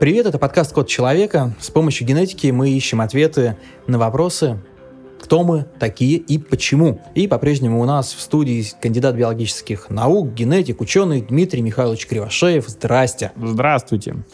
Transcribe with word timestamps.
Привет, 0.00 0.24
это 0.24 0.38
подкаст 0.38 0.72
«Код 0.72 0.88
человека». 0.88 1.54
С 1.60 1.68
помощью 1.68 2.06
генетики 2.06 2.46
мы 2.46 2.70
ищем 2.70 3.02
ответы 3.02 3.58
на 3.86 3.98
вопросы, 3.98 4.58
кто 5.20 5.44
мы 5.44 5.66
такие 5.78 6.16
и 6.16 6.38
почему. 6.38 7.02
И 7.14 7.28
по-прежнему 7.28 7.82
у 7.82 7.84
нас 7.84 8.14
в 8.14 8.20
студии 8.22 8.64
кандидат 8.80 9.14
биологических 9.14 9.90
наук, 9.90 10.32
генетик, 10.32 10.80
ученый 10.80 11.20
Дмитрий 11.20 11.60
Михайлович 11.60 12.06
Кривошеев. 12.06 12.66
Здрасте. 12.66 13.32
Здравствуйте. 13.36 14.24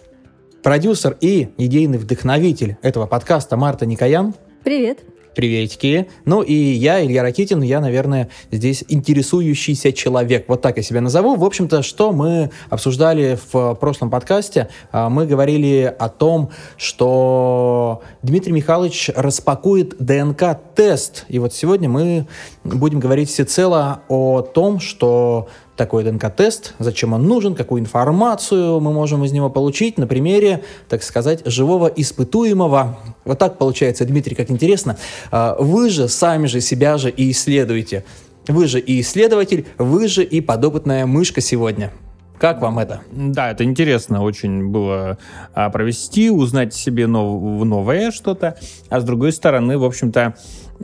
Продюсер 0.62 1.16
и 1.20 1.48
идейный 1.58 1.98
вдохновитель 1.98 2.76
этого 2.82 3.08
подкаста 3.08 3.56
Марта 3.56 3.86
Никоян. 3.86 4.34
Привет. 4.62 5.00
Приветики. 5.36 6.08
Ну 6.24 6.40
и 6.40 6.54
я, 6.54 7.04
Илья 7.04 7.22
Ракитин, 7.22 7.60
я, 7.60 7.80
наверное, 7.80 8.30
здесь 8.50 8.84
интересующийся 8.88 9.92
человек. 9.92 10.46
Вот 10.48 10.62
так 10.62 10.78
я 10.78 10.82
себя 10.82 11.02
назову. 11.02 11.36
В 11.36 11.44
общем-то, 11.44 11.82
что 11.82 12.10
мы 12.10 12.50
обсуждали 12.70 13.38
в 13.52 13.74
прошлом 13.74 14.08
подкасте? 14.10 14.70
А, 14.92 15.10
мы 15.10 15.26
говорили 15.26 15.94
о 15.98 16.08
том, 16.08 16.50
что 16.78 18.00
Дмитрий 18.22 18.52
Михайлович 18.52 19.10
распакует 19.14 19.98
ДНК-тест. 19.98 21.26
И 21.28 21.38
вот 21.38 21.52
сегодня 21.52 21.90
мы 21.90 22.26
будем 22.64 22.98
говорить 22.98 23.28
всецело 23.28 24.00
о 24.08 24.40
том, 24.40 24.80
что 24.80 25.48
такой 25.76 26.04
ДНК-тест, 26.04 26.74
зачем 26.78 27.12
он 27.12 27.26
нужен, 27.26 27.54
какую 27.54 27.80
информацию 27.80 28.80
мы 28.80 28.92
можем 28.92 29.24
из 29.24 29.32
него 29.32 29.50
получить 29.50 29.98
на 29.98 30.06
примере, 30.06 30.64
так 30.88 31.02
сказать, 31.02 31.42
живого 31.44 31.86
испытуемого. 31.86 32.98
Вот 33.24 33.38
так 33.38 33.58
получается, 33.58 34.04
Дмитрий, 34.04 34.34
как 34.34 34.50
интересно. 34.50 34.96
А, 35.30 35.56
вы 35.58 35.90
же 35.90 36.08
сами 36.08 36.46
же 36.46 36.60
себя 36.60 36.98
же 36.98 37.10
и 37.10 37.30
исследуете. 37.30 38.04
Вы 38.48 38.66
же 38.68 38.80
и 38.80 39.00
исследователь, 39.00 39.66
вы 39.76 40.08
же 40.08 40.22
и 40.24 40.40
подопытная 40.40 41.06
мышка 41.06 41.40
сегодня. 41.40 41.92
Как 42.38 42.60
вам 42.60 42.78
это? 42.78 43.00
Да, 43.12 43.50
это 43.50 43.64
интересно 43.64 44.22
очень 44.22 44.68
было 44.68 45.18
а, 45.54 45.70
провести, 45.70 46.30
узнать 46.30 46.74
себе 46.74 47.06
нов, 47.06 47.64
новое 47.64 48.10
что-то, 48.10 48.56
а 48.88 49.00
с 49.00 49.04
другой 49.04 49.32
стороны, 49.32 49.78
в 49.78 49.84
общем-то, 49.84 50.34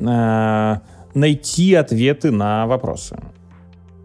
а, 0.06 0.80
найти 1.14 1.74
ответы 1.74 2.30
на 2.30 2.66
вопросы. 2.66 3.18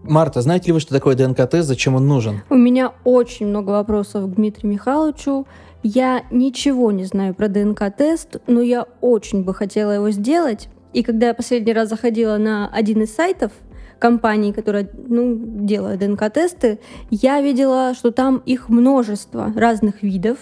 Марта, 0.09 0.41
знаете 0.41 0.67
ли 0.67 0.73
вы, 0.73 0.79
что 0.79 0.93
такое 0.93 1.15
ДНК-тест, 1.15 1.67
зачем 1.67 1.95
он 1.95 2.07
нужен? 2.07 2.41
У 2.49 2.55
меня 2.55 2.93
очень 3.03 3.47
много 3.47 3.71
вопросов 3.71 4.25
к 4.25 4.35
Дмитрию 4.35 4.71
Михайловичу. 4.71 5.45
Я 5.83 6.23
ничего 6.31 6.91
не 6.91 7.03
знаю 7.03 7.33
про 7.35 7.49
ДНК-тест, 7.49 8.37
но 8.47 8.61
я 8.61 8.85
очень 9.01 9.43
бы 9.43 9.53
хотела 9.53 9.91
его 9.91 10.09
сделать. 10.11 10.69
И 10.93 11.03
когда 11.03 11.27
я 11.27 11.33
последний 11.33 11.73
раз 11.73 11.89
заходила 11.89 12.37
на 12.37 12.69
один 12.69 13.01
из 13.01 13.13
сайтов 13.13 13.51
компании, 13.99 14.53
которая 14.53 14.89
ну, 15.07 15.37
делает 15.37 15.99
ДНК-тесты, 15.99 16.79
я 17.09 17.41
видела, 17.41 17.93
что 17.93 18.11
там 18.11 18.37
их 18.45 18.69
множество 18.69 19.51
разных 19.55 20.03
видов. 20.03 20.37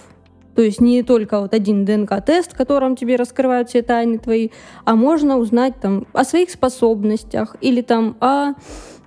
То 0.56 0.62
есть 0.62 0.80
не 0.80 1.04
только 1.04 1.42
вот 1.42 1.54
один 1.54 1.86
ДНК-тест, 1.86 2.54
в 2.54 2.58
котором 2.58 2.96
тебе 2.96 3.18
раскрывают 3.18 3.70
все 3.70 3.82
тайны 3.82 4.20
твои, 4.20 4.50
а 4.86 4.96
можно 4.96 5.38
узнать 5.38 5.80
там 5.82 6.06
о 6.14 6.24
своих 6.24 6.50
способностях 6.50 7.58
или 7.60 7.82
там 7.82 8.16
о 8.22 8.54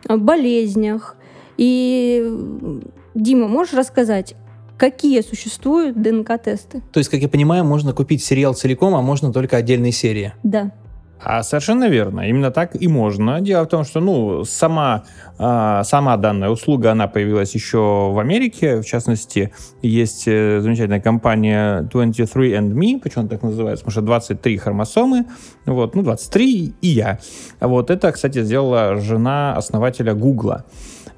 болезнях. 0.06 1.16
И, 1.56 2.80
Дима, 3.14 3.48
можешь 3.48 3.74
рассказать, 3.74 4.34
какие 4.76 5.20
существуют 5.22 6.00
ДНК-тесты? 6.00 6.82
То 6.92 6.98
есть, 6.98 7.10
как 7.10 7.20
я 7.20 7.28
понимаю, 7.28 7.64
можно 7.64 7.92
купить 7.92 8.22
сериал 8.22 8.54
целиком, 8.54 8.94
а 8.94 9.02
можно 9.02 9.32
только 9.32 9.56
отдельные 9.56 9.92
серии? 9.92 10.32
Да. 10.42 10.72
А 11.22 11.42
совершенно 11.42 11.88
верно, 11.88 12.28
именно 12.28 12.50
так 12.50 12.80
и 12.80 12.86
можно. 12.88 13.40
Дело 13.40 13.64
в 13.64 13.68
том, 13.68 13.84
что 13.84 14.00
ну, 14.00 14.44
сама, 14.44 15.04
э, 15.38 15.82
сама 15.84 16.16
данная 16.16 16.48
услуга, 16.48 16.92
она 16.92 17.08
появилась 17.08 17.54
еще 17.54 18.10
в 18.12 18.18
Америке, 18.20 18.80
в 18.80 18.84
частности, 18.84 19.52
есть 19.82 20.28
э, 20.28 20.60
замечательная 20.60 21.00
компания 21.00 21.82
23andMe, 21.92 23.00
почему 23.00 23.22
она 23.22 23.28
так 23.28 23.42
называется, 23.42 23.84
потому 23.84 23.92
что 23.92 24.02
23 24.02 24.56
хромосомы, 24.58 25.26
вот, 25.66 25.94
ну 25.96 26.02
23 26.02 26.74
и 26.80 26.88
я. 26.88 27.18
Вот, 27.60 27.90
это, 27.90 28.12
кстати, 28.12 28.42
сделала 28.42 28.96
жена 28.96 29.56
основателя 29.56 30.14
Гугла. 30.14 30.64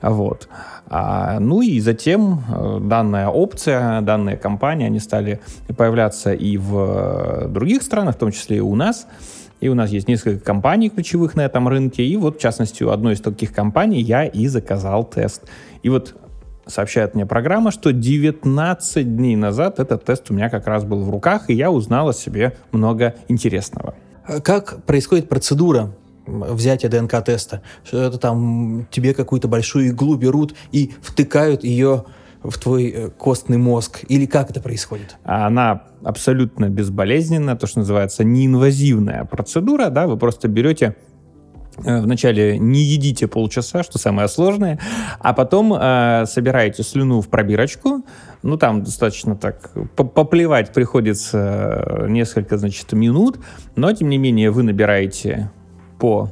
Вот. 0.02 0.48
А, 0.88 1.38
ну 1.40 1.60
и 1.60 1.78
затем 1.78 2.42
э, 2.48 2.78
данная 2.80 3.28
опция, 3.28 4.00
данная 4.00 4.36
компания, 4.36 4.86
они 4.86 4.98
стали 4.98 5.40
появляться 5.76 6.32
и 6.32 6.56
в 6.56 7.44
э, 7.44 7.48
других 7.48 7.82
странах, 7.82 8.16
в 8.16 8.18
том 8.18 8.32
числе 8.32 8.56
и 8.56 8.60
у 8.60 8.74
нас. 8.74 9.06
И 9.60 9.68
у 9.68 9.74
нас 9.74 9.90
есть 9.90 10.08
несколько 10.08 10.44
компаний 10.44 10.88
ключевых 10.88 11.34
на 11.36 11.42
этом 11.42 11.68
рынке. 11.68 12.04
И 12.04 12.16
вот, 12.16 12.38
в 12.38 12.40
частности, 12.40 12.82
у 12.82 12.90
одной 12.90 13.14
из 13.14 13.20
таких 13.20 13.52
компаний 13.52 14.00
я 14.00 14.24
и 14.24 14.46
заказал 14.46 15.04
тест. 15.04 15.42
И 15.82 15.88
вот 15.88 16.14
сообщает 16.66 17.14
мне 17.14 17.26
программа, 17.26 17.70
что 17.70 17.92
19 17.92 19.16
дней 19.16 19.36
назад 19.36 19.78
этот 19.80 20.04
тест 20.04 20.30
у 20.30 20.34
меня 20.34 20.48
как 20.48 20.66
раз 20.66 20.84
был 20.84 21.02
в 21.02 21.10
руках, 21.10 21.50
и 21.50 21.54
я 21.54 21.70
узнал 21.70 22.08
о 22.08 22.14
себе 22.14 22.56
много 22.72 23.16
интересного. 23.28 23.94
Как 24.42 24.84
происходит 24.84 25.28
процедура 25.28 25.92
взятия 26.26 26.88
ДНК-теста? 26.88 27.62
Что 27.84 28.02
это 28.02 28.18
там 28.18 28.86
тебе 28.90 29.14
какую-то 29.14 29.48
большую 29.48 29.88
иглу 29.88 30.16
берут 30.16 30.54
и 30.70 30.92
втыкают 31.02 31.64
ее 31.64 32.04
в 32.42 32.58
твой 32.58 32.88
э, 32.88 33.10
костный 33.10 33.58
мозг? 33.58 34.04
Или 34.08 34.26
как 34.26 34.50
это 34.50 34.60
происходит? 34.60 35.16
Она 35.24 35.84
абсолютно 36.02 36.68
безболезненная, 36.68 37.56
то, 37.56 37.66
что 37.66 37.80
называется 37.80 38.24
неинвазивная 38.24 39.24
процедура, 39.24 39.88
да, 39.90 40.06
вы 40.06 40.16
просто 40.16 40.48
берете 40.48 40.96
э, 41.84 42.00
Вначале 42.00 42.58
не 42.58 42.80
едите 42.80 43.26
полчаса, 43.26 43.82
что 43.82 43.98
самое 43.98 44.28
сложное, 44.28 44.78
а 45.18 45.32
потом 45.34 45.74
э, 45.74 46.24
собираете 46.26 46.82
слюну 46.82 47.20
в 47.20 47.28
пробирочку. 47.28 48.04
Ну, 48.42 48.56
там 48.56 48.82
достаточно 48.82 49.36
так 49.36 49.72
поплевать 49.96 50.72
приходится 50.72 51.84
э, 51.86 52.08
несколько, 52.08 52.56
значит, 52.56 52.92
минут, 52.92 53.38
но, 53.76 53.92
тем 53.92 54.08
не 54.08 54.18
менее, 54.18 54.50
вы 54.50 54.62
набираете 54.62 55.50
по 55.98 56.30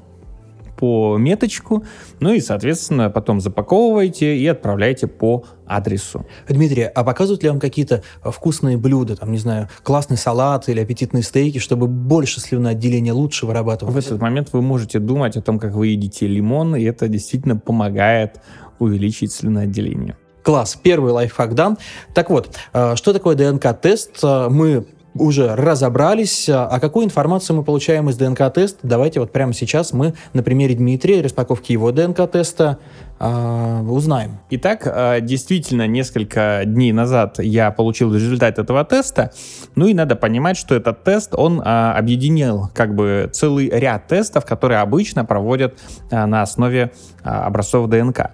по 0.78 1.16
меточку, 1.18 1.84
ну 2.20 2.32
и, 2.32 2.40
соответственно, 2.40 3.10
потом 3.10 3.40
запаковываете 3.40 4.36
и 4.36 4.46
отправляете 4.46 5.08
по 5.08 5.44
адресу. 5.66 6.24
Дмитрий, 6.48 6.84
а 6.84 7.04
показывают 7.04 7.42
ли 7.42 7.48
вам 7.48 7.58
какие-то 7.58 8.02
вкусные 8.22 8.76
блюда, 8.78 9.16
там, 9.16 9.32
не 9.32 9.38
знаю, 9.38 9.68
классный 9.82 10.16
салат 10.16 10.68
или 10.68 10.80
аппетитные 10.80 11.22
стейки, 11.22 11.58
чтобы 11.58 11.88
больше 11.88 12.40
слюноотделения 12.40 13.12
лучше 13.12 13.44
вырабатывалось? 13.44 14.04
В 14.04 14.06
этот 14.06 14.20
момент 14.20 14.50
вы 14.52 14.62
можете 14.62 15.00
думать 15.00 15.36
о 15.36 15.42
том, 15.42 15.58
как 15.58 15.72
вы 15.72 15.88
едите 15.88 16.26
лимон, 16.26 16.76
и 16.76 16.84
это 16.84 17.08
действительно 17.08 17.56
помогает 17.56 18.40
увеличить 18.78 19.32
слюноотделение. 19.32 20.16
Класс, 20.44 20.78
первый 20.80 21.12
лайфхак 21.12 21.54
дан. 21.54 21.76
Так 22.14 22.30
вот, 22.30 22.56
э, 22.72 22.94
что 22.96 23.12
такое 23.12 23.34
ДНК-тест? 23.36 24.20
Э, 24.22 24.48
мы 24.48 24.86
уже 25.18 25.54
разобрались. 25.54 26.48
А 26.48 26.78
какую 26.80 27.06
информацию 27.06 27.56
мы 27.56 27.62
получаем 27.62 28.08
из 28.08 28.16
ДНК-теста? 28.16 28.78
Давайте 28.82 29.20
вот 29.20 29.32
прямо 29.32 29.52
сейчас 29.52 29.92
мы 29.92 30.14
на 30.32 30.42
примере 30.42 30.74
Дмитрия, 30.74 31.22
распаковки 31.22 31.72
его 31.72 31.92
ДНК-теста, 31.92 32.78
э, 33.18 33.82
узнаем. 33.82 34.38
Итак, 34.50 34.82
э, 34.84 35.20
действительно, 35.20 35.86
несколько 35.86 36.62
дней 36.64 36.92
назад 36.92 37.38
я 37.38 37.70
получил 37.70 38.14
результат 38.14 38.58
этого 38.58 38.84
теста. 38.84 39.32
Ну 39.74 39.86
и 39.86 39.94
надо 39.94 40.16
понимать, 40.16 40.56
что 40.56 40.74
этот 40.74 41.04
тест, 41.04 41.34
он 41.34 41.60
э, 41.60 41.64
объединил 41.64 42.70
как 42.74 42.94
бы 42.94 43.30
целый 43.32 43.68
ряд 43.68 44.06
тестов, 44.06 44.44
которые 44.44 44.80
обычно 44.80 45.24
проводят 45.24 45.78
на 46.10 46.42
основе 46.42 46.92
образцов 47.22 47.88
ДНК. 47.88 48.30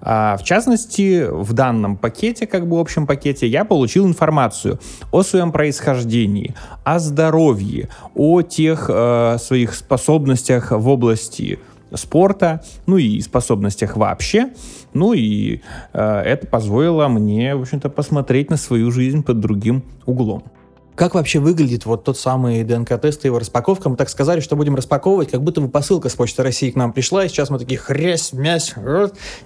В 0.00 0.40
частности, 0.44 1.26
в 1.28 1.52
данном 1.52 1.96
пакете, 1.96 2.46
как 2.46 2.68
бы 2.68 2.78
общем 2.78 3.06
пакете, 3.06 3.46
я 3.46 3.64
получил 3.64 4.06
информацию 4.06 4.78
о 5.10 5.22
своем 5.22 5.52
происхождении, 5.52 6.54
о 6.84 6.98
здоровье, 6.98 7.88
о 8.14 8.42
тех 8.42 8.84
своих 9.38 9.74
способностях 9.74 10.70
в 10.70 10.88
области 10.88 11.58
спорта, 11.96 12.62
ну 12.86 12.96
и 12.96 13.20
способностях 13.20 13.96
вообще. 13.96 14.50
Ну 14.94 15.12
и 15.12 15.60
э, 15.92 16.22
это 16.24 16.46
позволило 16.46 17.08
мне, 17.08 17.54
в 17.54 17.62
общем-то, 17.62 17.88
посмотреть 17.90 18.50
на 18.50 18.56
свою 18.56 18.90
жизнь 18.90 19.22
под 19.22 19.40
другим 19.40 19.84
углом. 20.06 20.44
Как 20.96 21.14
вообще 21.14 21.40
выглядит 21.40 21.84
вот 21.84 22.04
тот 22.04 22.16
самый 22.16 22.64
ДНК-тест 22.64 23.26
и 23.26 23.28
его 23.28 23.38
распаковка? 23.38 23.90
Мы 23.90 23.96
так 23.96 24.08
сказали, 24.08 24.40
что 24.40 24.56
будем 24.56 24.76
распаковывать, 24.76 25.30
как 25.30 25.42
будто 25.42 25.60
бы 25.60 25.68
посылка 25.68 26.08
с 26.08 26.14
Почты 26.14 26.42
России 26.42 26.70
к 26.70 26.74
нам 26.74 26.94
пришла, 26.94 27.26
и 27.26 27.28
сейчас 27.28 27.50
мы 27.50 27.58
такие 27.58 27.78
хрясь, 27.78 28.32
мясь, 28.32 28.74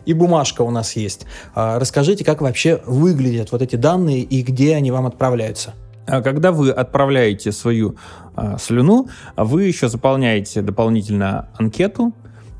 и 0.06 0.12
бумажка 0.12 0.62
у 0.62 0.70
нас 0.70 0.94
есть. 0.94 1.26
А, 1.56 1.80
расскажите, 1.80 2.24
как 2.24 2.40
вообще 2.40 2.80
выглядят 2.86 3.50
вот 3.50 3.62
эти 3.62 3.74
данные 3.74 4.20
и 4.20 4.42
где 4.42 4.76
они 4.76 4.92
вам 4.92 5.06
отправляются? 5.06 5.74
А 6.06 6.22
когда 6.22 6.52
вы 6.52 6.70
отправляете 6.70 7.50
свою 7.50 7.96
а, 8.36 8.56
слюну, 8.56 9.08
вы 9.36 9.64
еще 9.64 9.88
заполняете 9.88 10.62
дополнительно 10.62 11.48
анкету, 11.58 12.12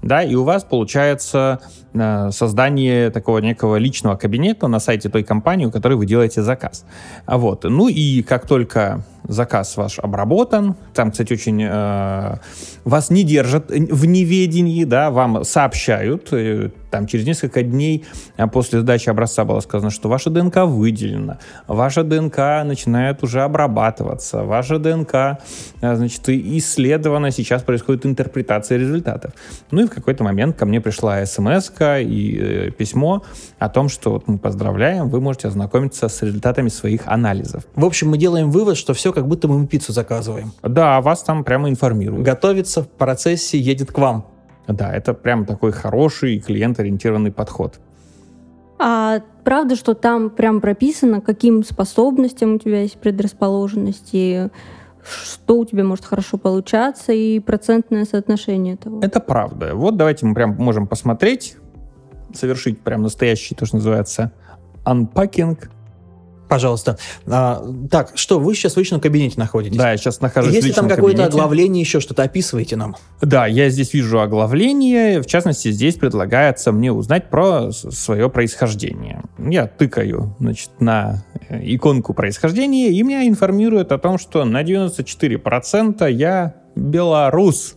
да, 0.02 0.22
и 0.22 0.34
у 0.34 0.44
вас 0.44 0.64
получается 0.64 1.60
э, 1.92 2.30
создание 2.30 3.10
такого 3.10 3.38
некого 3.38 3.76
личного 3.76 4.16
кабинета 4.16 4.68
на 4.68 4.80
сайте 4.80 5.08
той 5.08 5.22
компании, 5.22 5.66
у 5.66 5.70
которой 5.70 5.94
вы 5.94 6.06
делаете 6.06 6.42
заказ. 6.42 6.84
Вот, 7.26 7.64
ну 7.64 7.88
и 7.88 8.22
как 8.22 8.46
только 8.46 9.04
заказ 9.30 9.76
ваш 9.76 9.98
обработан. 9.98 10.76
Там, 10.94 11.10
кстати, 11.12 11.32
очень 11.32 11.62
э, 11.62 12.36
вас 12.84 13.10
не 13.10 13.22
держат 13.22 13.70
в 13.70 14.04
неведении, 14.06 14.84
да, 14.84 15.10
вам 15.10 15.44
сообщают. 15.44 16.32
Э, 16.32 16.70
там 16.90 17.06
через 17.06 17.26
несколько 17.26 17.62
дней 17.62 18.04
а, 18.36 18.48
после 18.48 18.80
сдачи 18.80 19.08
образца 19.08 19.44
было 19.44 19.60
сказано, 19.60 19.90
что 19.90 20.08
ваша 20.08 20.30
ДНК 20.30 20.64
выделена, 20.64 21.38
ваша 21.66 22.02
ДНК 22.02 22.38
начинает 22.64 23.22
уже 23.22 23.42
обрабатываться, 23.42 24.42
ваша 24.42 24.78
ДНК, 24.78 25.14
а, 25.14 25.38
значит, 25.80 26.28
исследована, 26.28 27.30
сейчас 27.30 27.62
происходит 27.62 28.06
интерпретация 28.06 28.78
результатов. 28.78 29.32
Ну 29.70 29.82
и 29.82 29.86
в 29.86 29.90
какой-то 29.90 30.24
момент 30.24 30.56
ко 30.56 30.66
мне 30.66 30.80
пришла 30.80 31.24
смс 31.24 31.70
и 31.80 32.38
э, 32.40 32.70
письмо 32.72 33.22
о 33.58 33.68
том, 33.68 33.88
что 33.88 34.12
вот 34.12 34.26
мы 34.26 34.38
поздравляем, 34.38 35.08
вы 35.08 35.20
можете 35.20 35.48
ознакомиться 35.48 36.08
с 36.08 36.22
результатами 36.22 36.68
своих 36.68 37.02
анализов. 37.06 37.64
В 37.76 37.84
общем, 37.84 38.10
мы 38.10 38.18
делаем 38.18 38.50
вывод, 38.50 38.76
что 38.76 38.94
все 38.94 39.12
как 39.20 39.28
будто 39.28 39.48
мы 39.48 39.66
пиццу 39.66 39.92
заказываем. 39.92 40.52
Да, 40.62 40.98
вас 41.02 41.22
там 41.22 41.44
прямо 41.44 41.68
информируют. 41.68 42.24
Готовится 42.24 42.82
в 42.82 42.88
процессе, 42.88 43.58
едет 43.58 43.92
к 43.92 43.98
вам. 43.98 44.24
Да, 44.66 44.90
это 44.94 45.12
прям 45.12 45.44
такой 45.44 45.72
хороший 45.72 46.40
клиент-ориентированный 46.40 47.30
подход. 47.30 47.80
А 48.78 49.20
правда, 49.44 49.76
что 49.76 49.92
там 49.92 50.30
прям 50.30 50.62
прописано, 50.62 51.20
каким 51.20 51.64
способностям 51.64 52.54
у 52.54 52.58
тебя 52.58 52.80
есть 52.80 52.96
предрасположенности, 52.96 54.50
что 55.04 55.58
у 55.58 55.66
тебя 55.66 55.84
может 55.84 56.06
хорошо 56.06 56.38
получаться 56.38 57.12
и 57.12 57.40
процентное 57.40 58.06
соотношение 58.06 58.74
этого? 58.74 59.04
Это 59.04 59.20
правда. 59.20 59.74
Вот 59.74 59.98
давайте 59.98 60.24
мы 60.24 60.34
прям 60.34 60.54
можем 60.56 60.86
посмотреть, 60.86 61.58
совершить 62.32 62.80
прям 62.80 63.02
настоящий, 63.02 63.54
то, 63.54 63.66
что 63.66 63.76
называется, 63.76 64.32
unpacking 64.86 65.58
Пожалуйста. 66.50 66.98
А, 67.28 67.64
так, 67.92 68.10
что, 68.16 68.40
вы 68.40 68.56
сейчас 68.56 68.74
в 68.74 68.76
личном 68.76 69.00
кабинете 69.00 69.38
находитесь? 69.38 69.76
Да, 69.76 69.92
я 69.92 69.96
сейчас 69.96 70.20
нахожусь 70.20 70.52
Если 70.52 70.66
в 70.66 70.68
личном 70.70 70.88
там 70.88 70.96
какое-то 70.96 71.26
оглавление, 71.26 71.80
еще 71.80 72.00
что-то, 72.00 72.24
описывайте 72.24 72.74
нам. 72.74 72.96
Да, 73.22 73.46
я 73.46 73.70
здесь 73.70 73.94
вижу 73.94 74.20
оглавление. 74.20 75.22
В 75.22 75.26
частности, 75.26 75.70
здесь 75.70 75.94
предлагается 75.94 76.72
мне 76.72 76.90
узнать 76.90 77.30
про 77.30 77.70
свое 77.70 78.28
происхождение. 78.28 79.22
Я 79.38 79.68
тыкаю, 79.68 80.34
значит, 80.40 80.70
на 80.80 81.22
э, 81.48 81.60
иконку 81.62 82.14
происхождения, 82.14 82.88
и 82.88 83.00
меня 83.04 83.28
информируют 83.28 83.92
о 83.92 83.98
том, 83.98 84.18
что 84.18 84.44
на 84.44 84.64
94% 84.64 86.10
я 86.10 86.56
белорус. 86.74 87.76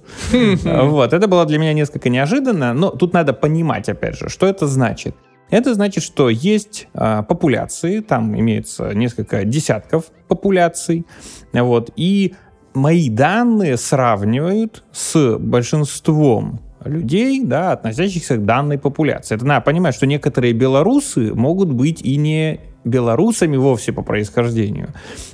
Вот, 0.64 1.14
это 1.14 1.28
было 1.28 1.46
для 1.46 1.60
меня 1.60 1.74
несколько 1.74 2.10
неожиданно, 2.10 2.74
но 2.74 2.90
тут 2.90 3.14
надо 3.14 3.34
понимать, 3.34 3.88
опять 3.88 4.18
же, 4.18 4.30
что 4.30 4.48
это 4.48 4.66
значит. 4.66 5.16
Это 5.50 5.74
значит, 5.74 6.04
что 6.04 6.30
есть 6.30 6.88
э, 6.94 7.24
популяции, 7.28 8.00
там 8.00 8.38
имеется 8.40 8.94
несколько 8.94 9.44
десятков 9.46 10.06
популяций, 10.28 11.06
вот, 11.52 11.92
и 11.96 12.34
мои 12.74 13.10
данные 13.10 13.78
сравнивают 13.78 14.84
с 14.92 15.38
большинством 15.38 16.60
людей, 16.84 17.44
да, 17.44 17.72
относящихся 17.72 18.38
к 18.38 18.46
данной 18.46 18.78
популяции. 18.78 19.36
Это 19.36 19.46
надо 19.46 19.64
понимать, 19.64 19.96
что 19.96 20.06
некоторые 20.06 20.54
белорусы 20.54 21.34
могут 21.34 21.72
быть 21.72 22.02
и 22.02 22.18
не 22.18 22.60
белорусами 22.84 23.58
вовсе 23.58 23.92
по 23.92 24.02
происхождению. 24.02 24.90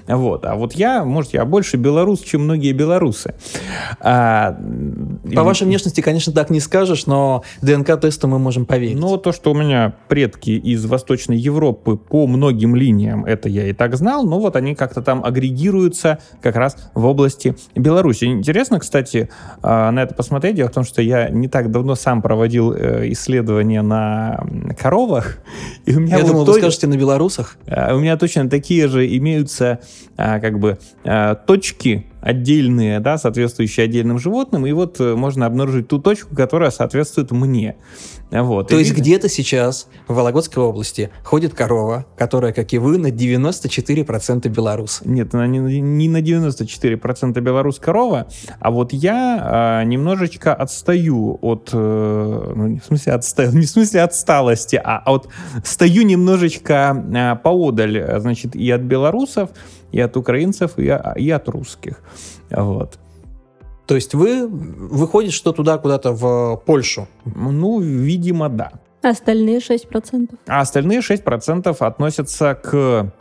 Вот. 0.07 0.45
А 0.45 0.55
вот 0.55 0.73
я, 0.73 1.03
может, 1.03 1.33
я 1.33 1.45
больше 1.45 1.77
белорус, 1.77 2.21
чем 2.21 2.43
многие 2.43 2.71
белорусы. 2.71 3.35
А, 3.99 4.57
по 5.23 5.29
и... 5.29 5.35
вашей 5.35 5.65
внешности, 5.65 6.01
конечно, 6.01 6.33
так 6.33 6.49
не 6.49 6.59
скажешь, 6.59 7.05
но 7.05 7.43
ДНК-тесту 7.61 8.27
мы 8.27 8.39
можем 8.39 8.65
поверить. 8.65 8.97
Но 8.97 9.17
то, 9.17 9.31
что 9.31 9.51
у 9.51 9.53
меня 9.53 9.95
предки 10.07 10.51
из 10.51 10.85
Восточной 10.85 11.37
Европы 11.37 11.97
по 11.97 12.27
многим 12.27 12.75
линиям, 12.75 13.25
это 13.25 13.49
я 13.49 13.67
и 13.67 13.73
так 13.73 13.95
знал, 13.95 14.25
но 14.25 14.39
вот 14.39 14.55
они 14.55 14.75
как-то 14.75 15.01
там 15.01 15.23
агрегируются 15.23 16.19
как 16.41 16.55
раз 16.55 16.77
в 16.93 17.05
области 17.05 17.55
Беларуси. 17.75 18.25
Интересно, 18.25 18.79
кстати, 18.79 19.29
а, 19.61 19.91
на 19.91 20.03
это 20.03 20.15
посмотреть. 20.15 20.55
Дело 20.55 20.69
в 20.69 20.73
том, 20.73 20.83
что 20.83 21.01
я 21.01 21.29
не 21.29 21.47
так 21.47 21.71
давно 21.71 21.95
сам 21.95 22.21
проводил 22.21 22.73
э, 22.73 23.11
исследования 23.11 23.81
на 23.81 24.43
коровах. 24.79 25.37
И 25.85 25.95
у 25.95 25.99
меня 25.99 26.17
я 26.17 26.23
вот 26.23 26.31
думал, 26.31 26.45
то... 26.45 26.53
вы 26.53 26.59
скажете 26.59 26.87
на 26.87 26.97
белорусах 26.97 27.38
вопросах. 27.39 27.57
А, 27.68 27.95
у 27.95 28.00
меня 28.00 28.18
точно 28.18 28.50
такие 28.50 28.88
же 28.88 29.06
имеются 29.18 29.80
а, 30.18 30.39
как 30.39 30.59
бы 30.59 30.77
а, 31.03 31.36
точки 31.36 32.06
отдельные, 32.21 33.00
да, 33.00 33.18
соответствующие 33.18 33.86
отдельным 33.86 34.19
животным, 34.19 34.65
и 34.65 34.74
вот 34.74 35.00
э, 35.00 35.15
можно 35.15 35.45
обнаружить 35.45 35.88
ту 35.88 36.00
точку, 36.00 36.36
которая 36.36 36.69
соответствует 36.69 37.31
мне. 37.31 37.77
Вот. 38.31 38.67
То 38.67 38.77
есть 38.77 38.93
где-то 38.93 39.27
сейчас 39.27 39.87
в 40.07 40.13
Вологодской 40.13 40.63
области 40.63 41.09
ходит 41.23 41.53
корова, 41.55 42.05
которая, 42.15 42.53
как 42.53 42.73
и 42.73 42.77
вы, 42.77 42.97
на 42.97 43.07
94% 43.07 44.47
белорус. 44.49 45.01
Нет, 45.03 45.33
она 45.33 45.47
не, 45.47 45.81
не 45.81 46.09
на 46.09 46.21
94% 46.21 47.39
белорус 47.41 47.79
корова, 47.79 48.27
а 48.59 48.71
вот 48.71 48.93
я 48.93 49.81
э, 49.81 49.87
немножечко 49.87 50.53
отстаю 50.53 51.39
от, 51.41 51.69
э, 51.73 52.53
ну, 52.55 52.67
не 52.67 52.79
в 52.79 52.85
смысле 52.85 53.13
отстаю, 53.13 53.51
не 53.53 53.65
в 53.65 53.69
смысле 53.69 54.03
отсталости, 54.03 54.75
а, 54.75 55.01
а 55.03 55.11
вот 55.11 55.29
стою 55.63 56.03
немножечко 56.03 57.03
э, 57.11 57.35
поодаль, 57.43 58.19
значит, 58.19 58.55
и 58.55 58.69
от 58.69 58.81
белорусов, 58.81 59.49
и 59.91 59.99
от 59.99 60.15
украинцев, 60.17 60.77
и, 60.77 60.95
и 61.15 61.29
от 61.31 61.49
русских. 61.49 62.01
Вот. 62.51 62.99
То 63.89 63.95
есть 63.95 64.13
вы 64.13 64.45
выходит, 64.47 65.33
что 65.33 65.51
туда 65.51 65.80
куда-то 65.80 66.12
в 66.12 66.62
Польшу? 66.63 67.07
Ну, 67.25 67.80
видимо, 67.80 68.47
да. 68.47 68.74
Остальные 69.01 69.57
6%? 69.57 70.38
А 70.45 70.59
остальные 70.59 71.00
6% 71.00 71.75
относятся 71.80 72.53
к 72.53 73.12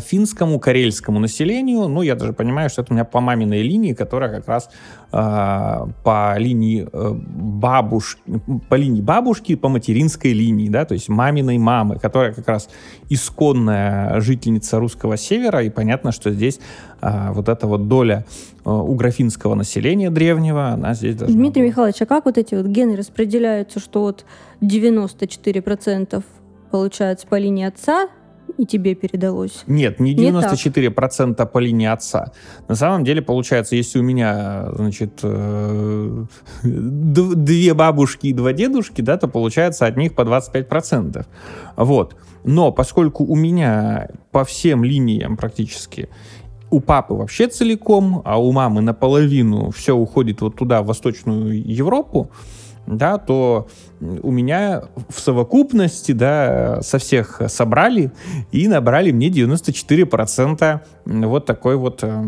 финскому, 0.00 0.58
карельскому 0.58 1.20
населению. 1.20 1.88
Ну, 1.88 2.02
я 2.02 2.14
даже 2.14 2.32
понимаю, 2.32 2.70
что 2.70 2.82
это 2.82 2.92
у 2.92 2.94
меня 2.94 3.04
по 3.04 3.20
маминой 3.20 3.62
линии, 3.62 3.92
которая 3.92 4.30
как 4.30 4.48
раз 4.48 4.70
э, 5.12 5.86
по 6.04 6.34
линии 6.38 6.88
э, 6.90 7.12
бабушки, 7.14 8.20
по 8.68 8.74
линии 8.74 9.00
бабушки, 9.00 9.54
по 9.56 9.68
материнской 9.68 10.32
линии, 10.32 10.68
да, 10.68 10.84
то 10.84 10.94
есть 10.94 11.08
маминой 11.08 11.58
мамы, 11.58 11.98
которая 11.98 12.32
как 12.32 12.48
раз 12.48 12.68
исконная 13.08 14.20
жительница 14.20 14.78
русского 14.78 15.16
севера, 15.16 15.62
и 15.62 15.70
понятно, 15.70 16.12
что 16.12 16.30
здесь 16.30 16.60
э, 17.00 17.32
вот 17.32 17.48
эта 17.48 17.66
вот 17.66 17.88
доля 17.88 18.24
Э, 18.68 18.70
у 18.70 18.94
графинского 18.94 19.54
населения 19.54 20.10
древнего, 20.10 20.68
она 20.68 20.92
здесь 20.92 21.16
должна 21.16 21.34
Дмитрий 21.34 21.62
была. 21.62 21.70
Михайлович, 21.70 22.02
а 22.02 22.06
как 22.06 22.26
вот 22.26 22.36
эти 22.36 22.54
вот 22.54 22.66
гены 22.66 22.96
распределяются, 22.96 23.80
что 23.80 24.02
вот 24.02 24.26
94% 24.60 26.22
получается 26.70 27.26
по 27.26 27.38
линии 27.38 27.64
отца, 27.64 28.08
и 28.58 28.66
тебе 28.66 28.94
передалось. 28.94 29.62
Нет, 29.66 30.00
не 30.00 30.14
94% 30.14 31.38
не 31.38 31.46
по 31.46 31.58
линии 31.58 31.86
отца. 31.86 32.32
На 32.66 32.74
самом 32.74 33.04
деле, 33.04 33.22
получается, 33.22 33.76
если 33.76 33.98
у 33.98 34.02
меня, 34.02 34.70
значит, 34.74 35.20
э, 35.22 36.24
две 36.62 37.74
бабушки 37.74 38.26
и 38.26 38.32
два 38.32 38.52
дедушки, 38.52 39.00
да, 39.00 39.16
то 39.16 39.28
получается 39.28 39.86
от 39.86 39.96
них 39.96 40.14
по 40.14 40.22
25%. 40.22 41.24
Вот. 41.76 42.16
Но 42.44 42.72
поскольку 42.72 43.24
у 43.24 43.36
меня 43.36 44.08
по 44.30 44.44
всем 44.44 44.84
линиям 44.84 45.36
практически 45.36 46.08
у 46.70 46.80
папы 46.80 47.14
вообще 47.14 47.48
целиком, 47.48 48.22
а 48.24 48.40
у 48.40 48.52
мамы 48.52 48.80
наполовину 48.82 49.70
все 49.70 49.94
уходит 49.96 50.40
вот 50.40 50.56
туда, 50.56 50.82
в 50.82 50.86
Восточную 50.86 51.62
Европу, 51.64 52.30
да, 52.88 53.18
то 53.18 53.68
у 54.00 54.30
меня 54.30 54.84
в 55.08 55.20
совокупности, 55.20 56.12
да, 56.12 56.80
со 56.82 56.98
всех 56.98 57.42
собрали 57.48 58.12
и 58.50 58.66
набрали 58.68 59.10
мне 59.10 59.28
94% 59.28 60.80
вот 61.04 61.46
такой 61.46 61.76
вот 61.76 62.00
э, 62.02 62.24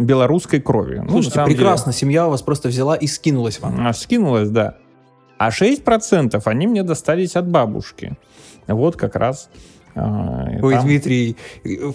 белорусской 0.00 0.60
крови. 0.60 1.00
Ну, 1.02 1.10
Слушайте, 1.10 1.44
прекрасно, 1.44 1.92
деле, 1.92 2.00
семья 2.00 2.26
у 2.26 2.30
вас 2.30 2.42
просто 2.42 2.68
взяла 2.68 2.96
и 2.96 3.06
скинулась 3.06 3.60
вам. 3.60 3.86
А, 3.86 3.92
скинулась, 3.92 4.50
да. 4.50 4.74
А 5.38 5.50
6% 5.50 6.42
они 6.44 6.66
мне 6.66 6.82
достались 6.82 7.36
от 7.36 7.48
бабушки. 7.48 8.16
Вот 8.66 8.96
как 8.96 9.16
раз 9.16 9.48
Ой, 10.62 10.74
там... 10.74 10.84
Дмитрий, 10.84 11.36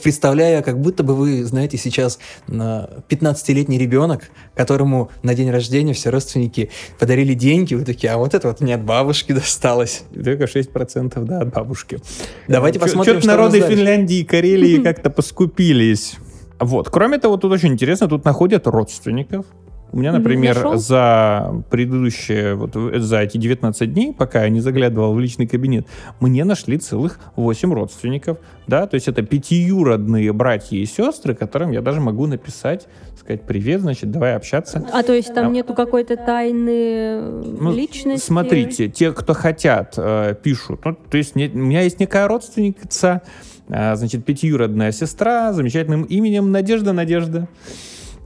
представляя, 0.01 0.62
как 0.62 0.79
будто 0.79 1.03
бы 1.03 1.15
вы, 1.15 1.43
знаете, 1.43 1.77
сейчас 1.77 2.19
15-летний 2.48 3.77
ребенок, 3.77 4.29
которому 4.55 5.10
на 5.22 5.33
день 5.36 5.50
рождения 5.50 5.93
все 5.93 6.10
родственники 6.10 6.69
подарили 7.00 7.33
деньги, 7.33 7.75
вы 7.75 7.86
такие, 7.86 8.13
а 8.13 8.17
вот 8.17 8.33
это 8.33 8.48
вот 8.48 8.62
мне 8.62 8.75
от 8.75 8.83
бабушки 8.83 9.31
досталось. 9.31 10.03
Только 10.13 10.45
6% 10.45 11.24
да, 11.24 11.39
от 11.39 11.53
бабушки. 11.53 12.00
Давайте 12.48 12.79
посмотрим, 12.79 13.19
что 13.19 13.27
народы 13.27 13.62
Финляндии 13.62 14.17
и 14.17 14.24
Карелии 14.24 14.77
как-то 14.83 15.10
поскупились. 15.10 16.15
Вот. 16.60 16.89
Кроме 16.89 17.17
того, 17.17 17.38
тут 17.38 17.51
очень 17.51 17.74
интересно, 17.74 18.07
тут 18.07 18.25
находят 18.25 18.67
родственников, 18.67 19.45
у 19.93 19.97
меня, 20.00 20.12
например, 20.12 20.55
Нашел? 20.55 20.77
за 20.77 21.63
предыдущие, 21.69 22.55
вот 22.55 22.73
за 22.73 23.19
эти 23.19 23.38
19 23.38 23.93
дней, 23.93 24.12
пока 24.12 24.43
я 24.43 24.50
не 24.50 24.59
заглядывал 24.59 25.13
в 25.13 25.19
личный 25.19 25.45
кабинет, 25.45 25.85
мне 26.19 26.43
нашли 26.43 26.79
целых 26.79 27.19
8 27.35 27.71
родственников, 27.71 28.39
да, 28.65 28.88
то 28.88 28.95
есть 28.95 29.07
это 29.07 29.21
пятиюродные 29.21 30.33
братья 30.33 30.77
и 30.77 30.85
сестры, 30.85 31.35
которым 31.35 31.69
я 31.69 31.81
даже 31.81 32.01
могу 32.01 32.25
написать, 32.25 32.88
сказать 33.19 33.43
привет, 33.43 33.81
значит, 33.81 34.09
давай 34.09 34.35
общаться. 34.35 34.83
А 34.91 35.03
то 35.03 35.13
есть 35.13 35.31
там 35.33 35.47
а, 35.47 35.50
нету 35.51 35.75
какой-то 35.75 36.17
тайны 36.17 37.21
ну, 37.21 37.71
личности? 37.71 38.25
Смотрите, 38.25 38.89
те, 38.89 39.12
кто 39.12 39.33
хотят, 39.35 39.93
э, 39.97 40.35
пишут. 40.41 40.83
Ну, 40.85 40.95
то 40.95 41.17
есть 41.17 41.35
не, 41.35 41.50
у 41.50 41.57
меня 41.57 41.81
есть 41.81 42.00
некая 42.00 42.27
родственница, 42.27 43.21
А, 43.69 43.95
значит, 43.95 44.25
пятиюродная 44.25 44.91
сестра 44.91 45.53
замечательным 45.53 46.03
именем 46.03 46.51
Надежда 46.51 46.93
Надежда. 46.93 47.47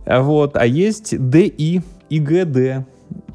Вот. 0.07 0.55
А 0.57 0.65
есть 0.65 1.13
ДИ 1.29 1.83
и 2.09 2.19
ГД. 2.19 2.87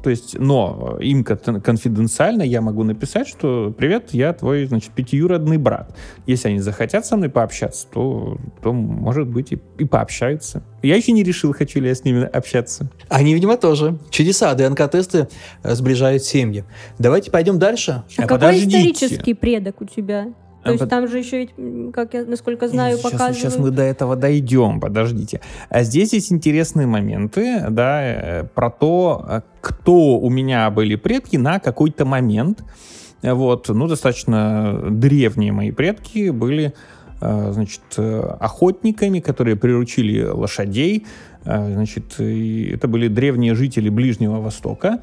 То 0.03 0.09
есть, 0.09 0.37
но 0.37 0.97
им 0.99 1.23
кон- 1.23 1.61
конфиденциально 1.61 2.41
я 2.41 2.59
могу 2.59 2.83
написать, 2.83 3.25
что 3.25 3.73
«Привет, 3.75 4.09
я 4.11 4.33
твой, 4.33 4.65
значит, 4.65 4.91
пятиюродный 4.91 5.57
брат». 5.57 5.95
Если 6.27 6.49
они 6.49 6.59
захотят 6.59 7.05
со 7.05 7.15
мной 7.15 7.29
пообщаться, 7.29 7.87
то, 7.91 8.37
то 8.61 8.73
может 8.73 9.29
быть, 9.29 9.53
и, 9.53 9.61
и 9.77 9.85
пообщаются. 9.85 10.61
Я 10.81 10.97
еще 10.97 11.13
не 11.13 11.23
решил, 11.23 11.53
хочу 11.53 11.79
ли 11.79 11.87
я 11.87 11.95
с 11.95 12.03
ними 12.03 12.23
общаться. 12.25 12.89
Они, 13.07 13.33
видимо, 13.33 13.55
тоже. 13.55 13.97
Чудеса, 14.09 14.53
ДНК-тесты 14.55 15.29
э, 15.63 15.73
сближают 15.73 16.23
семьи. 16.23 16.65
Давайте 16.99 17.31
пойдем 17.31 17.57
дальше. 17.57 17.91
А 17.91 18.03
А 18.17 18.21
какой 18.23 18.39
подождите. 18.39 18.91
исторический 18.91 19.33
предок 19.33 19.79
у 19.79 19.85
тебя? 19.85 20.33
То 20.63 20.69
А 20.69 20.71
есть 20.71 20.79
под- 20.79 20.89
там 20.89 21.07
же 21.09 21.17
еще 21.17 21.39
ведь, 21.39 21.93
как 21.93 22.13
я, 22.13 22.23
насколько 22.23 22.69
знаю, 22.69 22.97
сейчас, 22.97 23.11
показывают. 23.11 23.37
сейчас 23.37 23.57
мы 23.57 23.71
до 23.71 23.81
этого 23.81 24.15
дойдем, 24.15 24.79
подождите. 24.79 25.41
А 25.69 25.83
здесь 25.83 26.13
есть 26.13 26.31
интересные 26.31 26.87
моменты, 26.87 27.65
да, 27.69 28.01
э, 28.01 28.43
про 28.45 28.69
то, 28.69 29.25
э, 29.27 29.41
кто 29.59 30.17
у 30.17 30.29
меня 30.29 30.69
были 30.69 30.95
предки 30.95 31.35
на 31.35 31.59
какой-то 31.59 32.05
момент. 32.05 32.63
Вот, 33.21 33.67
ну, 33.67 33.87
достаточно 33.87 34.85
древние 34.89 35.51
мои 35.51 35.71
предки 35.71 36.29
были, 36.29 36.73
э, 37.19 37.51
значит, 37.51 37.81
охотниками, 37.97 39.19
которые 39.19 39.57
приручили 39.57 40.23
лошадей. 40.23 41.05
Значит, 41.45 42.19
это 42.19 42.87
были 42.87 43.09
древние 43.09 43.53
жители 43.53 43.89
Ближнего 43.89 44.39
Востока. 44.39 44.99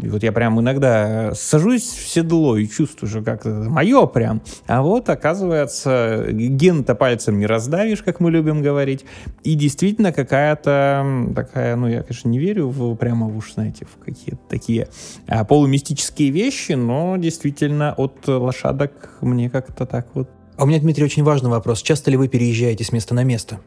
И 0.00 0.08
вот 0.08 0.22
я 0.22 0.32
прям 0.32 0.60
иногда 0.60 1.32
сажусь 1.34 1.82
в 1.82 2.08
седло 2.08 2.56
и 2.56 2.68
чувствую, 2.68 3.10
что 3.10 3.22
как-то 3.22 3.48
мое 3.48 4.06
прям. 4.06 4.40
А 4.66 4.82
вот, 4.82 5.08
оказывается, 5.08 6.26
ген-то 6.30 6.94
пальцем 6.94 7.38
не 7.38 7.46
раздавишь, 7.46 8.02
как 8.02 8.20
мы 8.20 8.30
любим 8.30 8.62
говорить. 8.62 9.04
И 9.42 9.54
действительно 9.54 10.12
какая-то 10.12 11.32
такая, 11.34 11.76
ну, 11.76 11.88
я, 11.88 12.02
конечно, 12.02 12.28
не 12.28 12.38
верю 12.38 12.68
в 12.68 12.94
прямо 12.96 13.26
в 13.26 13.36
уж, 13.36 13.54
знаете, 13.54 13.86
в 13.86 14.02
какие-то 14.02 14.40
такие 14.48 14.88
а, 15.26 15.44
полумистические 15.44 16.30
вещи, 16.30 16.72
но 16.72 17.16
действительно 17.16 17.94
от 17.96 18.26
лошадок 18.26 19.18
мне 19.20 19.50
как-то 19.50 19.86
так 19.86 20.08
вот 20.14 20.28
А 20.56 20.64
у 20.64 20.66
меня, 20.66 20.78
Дмитрий, 20.78 21.04
очень 21.04 21.24
важный 21.24 21.50
вопрос. 21.50 21.82
Часто 21.82 22.10
ли 22.10 22.16
вы 22.16 22.28
переезжаете 22.28 22.84
с 22.84 22.92
места 22.92 23.14
на 23.14 23.24
место? 23.24 23.60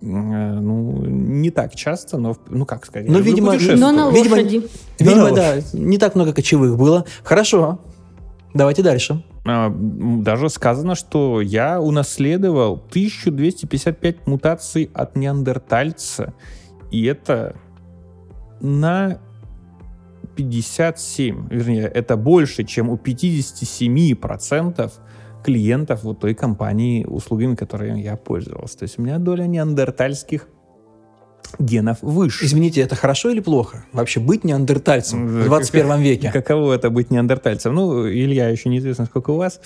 Э, 0.00 0.04
ну, 0.06 1.04
не 1.06 1.50
так 1.50 1.74
часто, 1.74 2.18
но, 2.18 2.36
ну, 2.48 2.64
как 2.66 2.84
сказать, 2.86 3.08
Ну, 3.08 3.14
я 3.14 3.18
люблю 3.18 3.52
видимо. 3.52 3.76
Но 3.76 3.92
на 3.92 4.10
Видимо, 4.10 4.34
лошади. 4.36 4.62
Видимо, 4.98 5.30
Да. 5.30 5.56
да, 5.56 5.62
не 5.72 5.98
так 5.98 6.14
много 6.14 6.32
кочевых 6.32 6.76
было. 6.76 7.04
Хорошо. 7.22 7.80
Давайте 8.54 8.82
дальше. 8.82 9.22
А, 9.46 9.70
Даже 9.70 10.48
сказано, 10.48 10.94
что 10.94 11.40
я 11.40 11.80
унаследовал 11.80 12.74
1255 12.90 14.26
мутаций 14.26 14.90
от 14.94 15.16
неандертальца. 15.16 16.32
И 16.90 17.04
это 17.04 17.56
на 18.60 19.18
57, 20.36 21.48
вернее, 21.50 21.84
это 21.86 22.16
больше, 22.16 22.64
чем 22.64 22.88
у 22.90 22.96
57% 22.96 24.92
клиентов 25.46 26.02
вот 26.02 26.20
той 26.20 26.34
компании, 26.34 27.04
услугами, 27.04 27.54
которыми 27.54 28.00
я 28.00 28.16
пользовался. 28.16 28.78
То 28.78 28.82
есть 28.82 28.98
у 28.98 29.02
меня 29.02 29.18
доля 29.18 29.46
неандертальских 29.46 30.48
генов 31.60 31.98
выше. 32.02 32.44
Извините, 32.44 32.80
это 32.80 32.96
хорошо 32.96 33.30
или 33.30 33.40
плохо? 33.40 33.84
Вообще 33.92 34.20
быть 34.20 34.44
неандертальцем 34.44 35.26
в 35.26 35.38
Да, 35.38 35.44
21 35.44 36.00
веке? 36.00 36.30
Каково 36.32 36.74
это 36.74 36.90
быть 36.90 37.10
неандертальцем? 37.10 37.74
Ну, 37.74 38.08
Илья, 38.08 38.48
еще 38.48 38.68
неизвестно, 38.68 39.06
сколько 39.06 39.30
у 39.30 39.36
вас 39.36 39.60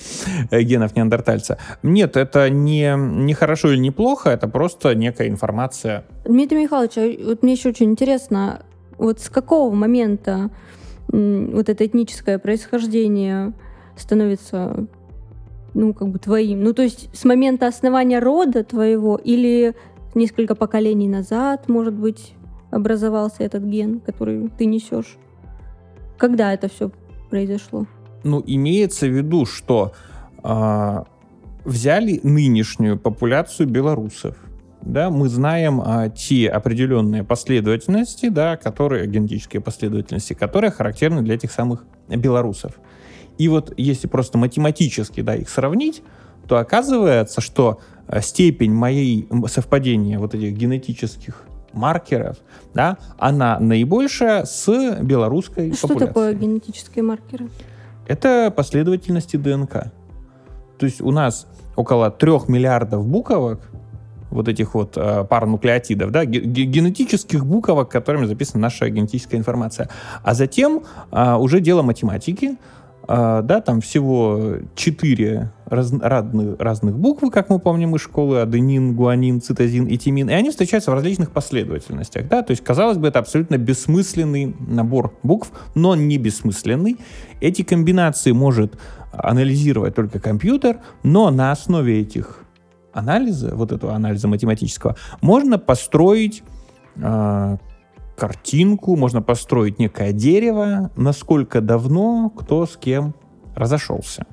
э, 0.50 0.60
генов 0.62 0.94
неандертальца. 0.94 1.56
Нет, 1.82 2.16
это 2.16 2.50
не, 2.50 2.94
не 2.96 3.32
хорошо 3.32 3.72
или 3.72 3.78
не 3.78 3.90
плохо, 3.90 4.30
это 4.30 4.46
просто 4.48 4.94
некая 4.94 5.28
информация. 5.28 6.04
Дмитрий 6.26 6.62
Михайлович, 6.64 6.98
а 6.98 7.26
вот 7.26 7.42
мне 7.42 7.54
еще 7.54 7.70
очень 7.70 7.90
интересно, 7.90 8.62
вот 8.98 9.20
с 9.20 9.30
какого 9.30 9.74
момента 9.74 10.50
вот 11.08 11.68
это 11.68 11.86
этническое 11.86 12.38
происхождение 12.38 13.52
становится, 13.96 14.86
ну, 15.74 15.94
как 15.94 16.08
бы 16.08 16.18
твоим? 16.18 16.62
Ну, 16.62 16.72
то 16.72 16.82
есть 16.82 17.08
с 17.12 17.24
момента 17.24 17.66
основания 17.66 18.18
рода 18.18 18.64
твоего 18.64 19.16
или 19.16 19.74
несколько 20.14 20.54
поколений 20.54 21.08
назад, 21.08 21.68
может 21.68 21.94
быть, 21.94 22.34
образовался 22.70 23.44
этот 23.44 23.64
ген, 23.64 24.00
который 24.00 24.48
ты 24.56 24.64
несешь? 24.64 25.16
Когда 26.18 26.52
это 26.52 26.68
все 26.68 26.90
произошло? 27.30 27.86
Ну, 28.24 28.42
имеется 28.46 29.06
в 29.06 29.16
виду, 29.16 29.46
что 29.46 29.92
а, 30.42 31.04
взяли 31.64 32.20
нынешнюю 32.22 32.98
популяцию 32.98 33.68
белорусов. 33.68 34.36
Да, 34.82 35.10
мы 35.10 35.28
знаем 35.28 35.80
а, 35.84 36.08
те 36.08 36.48
определенные 36.48 37.22
последовательности, 37.22 38.28
да, 38.28 38.56
которые, 38.56 39.06
генетические 39.06 39.60
последовательности, 39.60 40.32
которые 40.32 40.70
характерны 40.70 41.22
для 41.22 41.34
этих 41.34 41.52
самых 41.52 41.84
белорусов. 42.08 42.78
И 43.40 43.48
вот 43.48 43.72
если 43.78 44.06
просто 44.06 44.36
математически 44.36 45.22
да, 45.22 45.34
их 45.34 45.48
сравнить, 45.48 46.02
то 46.46 46.58
оказывается, 46.58 47.40
что 47.40 47.80
э, 48.06 48.20
степень 48.20 48.70
моей 48.70 49.26
совпадения 49.46 50.18
вот 50.18 50.34
этих 50.34 50.52
генетических 50.52 51.44
маркеров, 51.72 52.36
да, 52.74 52.98
она 53.16 53.58
наибольшая 53.58 54.44
с 54.44 54.66
белорусской 55.00 55.72
Что 55.72 55.88
популяцией. 55.88 56.08
такое 56.08 56.34
генетические 56.34 57.02
маркеры? 57.02 57.48
Это 58.06 58.52
последовательности 58.54 59.38
ДНК. 59.38 59.90
То 60.78 60.84
есть 60.84 61.00
у 61.00 61.10
нас 61.10 61.46
около 61.76 62.10
трех 62.10 62.46
миллиардов 62.46 63.06
буквок, 63.06 63.62
вот 64.30 64.48
этих 64.48 64.74
вот 64.74 64.98
э, 64.98 65.24
пар 65.24 65.46
нуклеотидов, 65.46 66.10
да, 66.10 66.26
ге- 66.26 66.40
ге- 66.40 66.64
генетических 66.64 67.46
буквок, 67.46 67.88
которыми 67.90 68.26
записана 68.26 68.60
наша 68.60 68.90
генетическая 68.90 69.38
информация. 69.38 69.88
А 70.22 70.34
затем 70.34 70.82
а, 71.10 71.38
уже 71.38 71.60
дело 71.60 71.80
математики, 71.82 72.50
а, 72.52 72.56
да, 73.06 73.60
там 73.60 73.80
всего 73.80 74.56
четыре 74.74 75.52
раз- 75.66 75.92
разных, 75.92 76.60
разных 76.60 76.98
буквы, 76.98 77.30
как 77.30 77.48
мы 77.48 77.58
помним 77.58 77.96
из 77.96 78.02
школы, 78.02 78.40
аденин, 78.40 78.94
гуанин, 78.94 79.40
цитозин 79.40 79.86
и 79.86 79.96
тимин, 79.96 80.28
и 80.28 80.32
они 80.32 80.50
встречаются 80.50 80.90
в 80.90 80.94
различных 80.94 81.30
последовательностях, 81.30 82.28
да, 82.28 82.42
то 82.42 82.50
есть, 82.50 82.62
казалось 82.62 82.98
бы, 82.98 83.08
это 83.08 83.18
абсолютно 83.18 83.56
бессмысленный 83.58 84.54
набор 84.60 85.14
букв, 85.22 85.50
но 85.74 85.94
не 85.94 86.18
бессмысленный. 86.18 86.98
Эти 87.40 87.62
комбинации 87.62 88.32
может 88.32 88.78
анализировать 89.12 89.94
только 89.94 90.20
компьютер, 90.20 90.78
но 91.02 91.30
на 91.30 91.50
основе 91.50 92.00
этих 92.00 92.44
анализа, 92.92 93.54
вот 93.54 93.72
этого 93.72 93.94
анализа 93.94 94.28
математического, 94.28 94.96
можно 95.20 95.58
построить 95.58 96.42
а, 97.02 97.58
картинку, 98.20 98.96
можно 98.96 99.22
построить 99.22 99.78
некое 99.78 100.12
дерево, 100.12 100.90
насколько 100.94 101.62
давно 101.62 102.28
кто 102.28 102.66
с 102.66 102.76
кем 102.76 103.14
разошелся. 103.56 104.26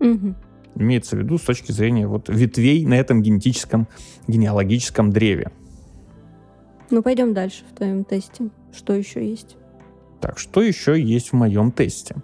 Мгм. 0.00 0.36
Имеется 0.74 1.16
в 1.16 1.20
виду 1.20 1.38
с 1.38 1.40
точки 1.40 1.72
зрения 1.72 2.06
вот 2.06 2.28
ветвей 2.28 2.84
на 2.84 2.92
этом 2.92 3.22
генетическом, 3.22 3.88
генеалогическом 4.28 5.10
древе. 5.12 5.50
Ну, 6.90 7.02
пойдем 7.02 7.32
дальше 7.32 7.64
в 7.72 7.74
твоем 7.74 8.04
тесте. 8.04 8.50
Что 8.76 8.92
еще 8.92 9.26
есть? 9.26 9.56
Так, 10.20 10.38
что 10.38 10.60
еще 10.60 11.00
есть 11.00 11.30
в 11.30 11.32
моем 11.32 11.72
тесте? 11.72 12.16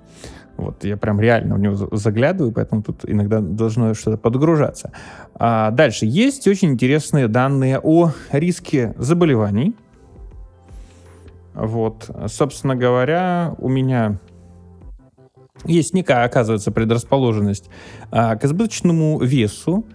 Вот 0.58 0.84
я 0.84 0.98
прям 0.98 1.18
реально 1.18 1.54
в 1.54 1.58
него 1.58 1.74
за- 1.74 1.88
заглядываю, 1.96 2.52
поэтому 2.52 2.82
тут 2.82 3.00
иногда 3.08 3.40
должно 3.40 3.94
что-то 3.94 4.18
подгружаться. 4.18 4.92
А 5.34 5.70
дальше. 5.70 6.04
Есть 6.04 6.46
очень 6.46 6.72
интересные 6.72 7.28
данные 7.28 7.80
о 7.82 8.12
риске 8.30 8.94
заболеваний. 8.98 9.74
Вот, 11.54 12.10
собственно 12.28 12.74
говоря, 12.76 13.54
у 13.58 13.68
меня 13.68 14.18
есть 15.64 15.94
некая, 15.94 16.24
оказывается, 16.24 16.72
предрасположенность 16.72 17.68
а, 18.10 18.36
к 18.36 18.44
избыточному 18.44 19.20
весу. 19.20 19.86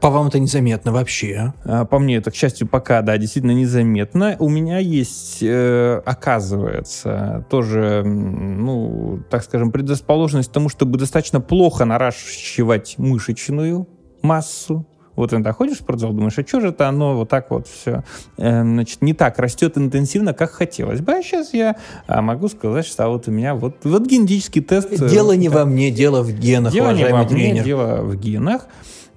По 0.00 0.10
вам 0.10 0.26
это 0.26 0.40
незаметно 0.40 0.90
вообще. 0.90 1.52
А, 1.64 1.84
По 1.84 2.00
мне 2.00 2.16
это, 2.16 2.30
к 2.32 2.34
счастью, 2.34 2.66
пока, 2.66 3.02
да, 3.02 3.16
действительно 3.18 3.52
незаметно. 3.52 4.36
У 4.40 4.48
меня 4.48 4.78
есть, 4.78 5.38
э, 5.42 6.02
оказывается, 6.04 7.46
тоже, 7.48 8.02
ну, 8.04 9.20
так 9.30 9.44
скажем, 9.44 9.70
предрасположенность 9.70 10.50
к 10.50 10.52
тому, 10.52 10.68
чтобы 10.68 10.98
достаточно 10.98 11.40
плохо 11.40 11.84
наращивать 11.84 12.96
мышечную 12.98 13.86
массу. 14.22 14.86
Вот 15.14 15.32
иногда 15.32 15.52
ходишь 15.52 15.76
в 15.76 15.80
спортзал, 15.80 16.12
думаешь, 16.12 16.38
а 16.38 16.46
что 16.46 16.60
же 16.60 16.68
это 16.68 16.88
оно 16.88 17.16
вот 17.16 17.28
так 17.28 17.50
вот 17.50 17.66
все, 17.68 18.02
значит, 18.38 19.02
не 19.02 19.12
так 19.12 19.38
растет 19.38 19.76
интенсивно, 19.76 20.32
как 20.32 20.50
хотелось 20.52 21.00
бы. 21.00 21.12
А 21.12 21.22
сейчас 21.22 21.52
я 21.52 21.76
а, 22.06 22.22
могу 22.22 22.48
сказать, 22.48 22.86
что 22.86 23.08
вот 23.08 23.28
у 23.28 23.30
меня 23.30 23.54
вот, 23.54 23.76
вот 23.84 24.06
генетический 24.06 24.62
тест. 24.62 24.90
э, 24.90 25.08
Дело 25.10 25.32
не 25.32 25.48
да, 25.50 25.58
во 25.58 25.64
мне, 25.66 25.90
дело 25.90 26.22
в 26.22 26.32
генах, 26.32 26.72
Дело 26.72 26.92
не 26.92 27.04
во 27.04 27.18
мне, 27.18 27.28
тренер. 27.28 27.64
дело 27.64 28.02
в 28.02 28.16
генах. 28.16 28.66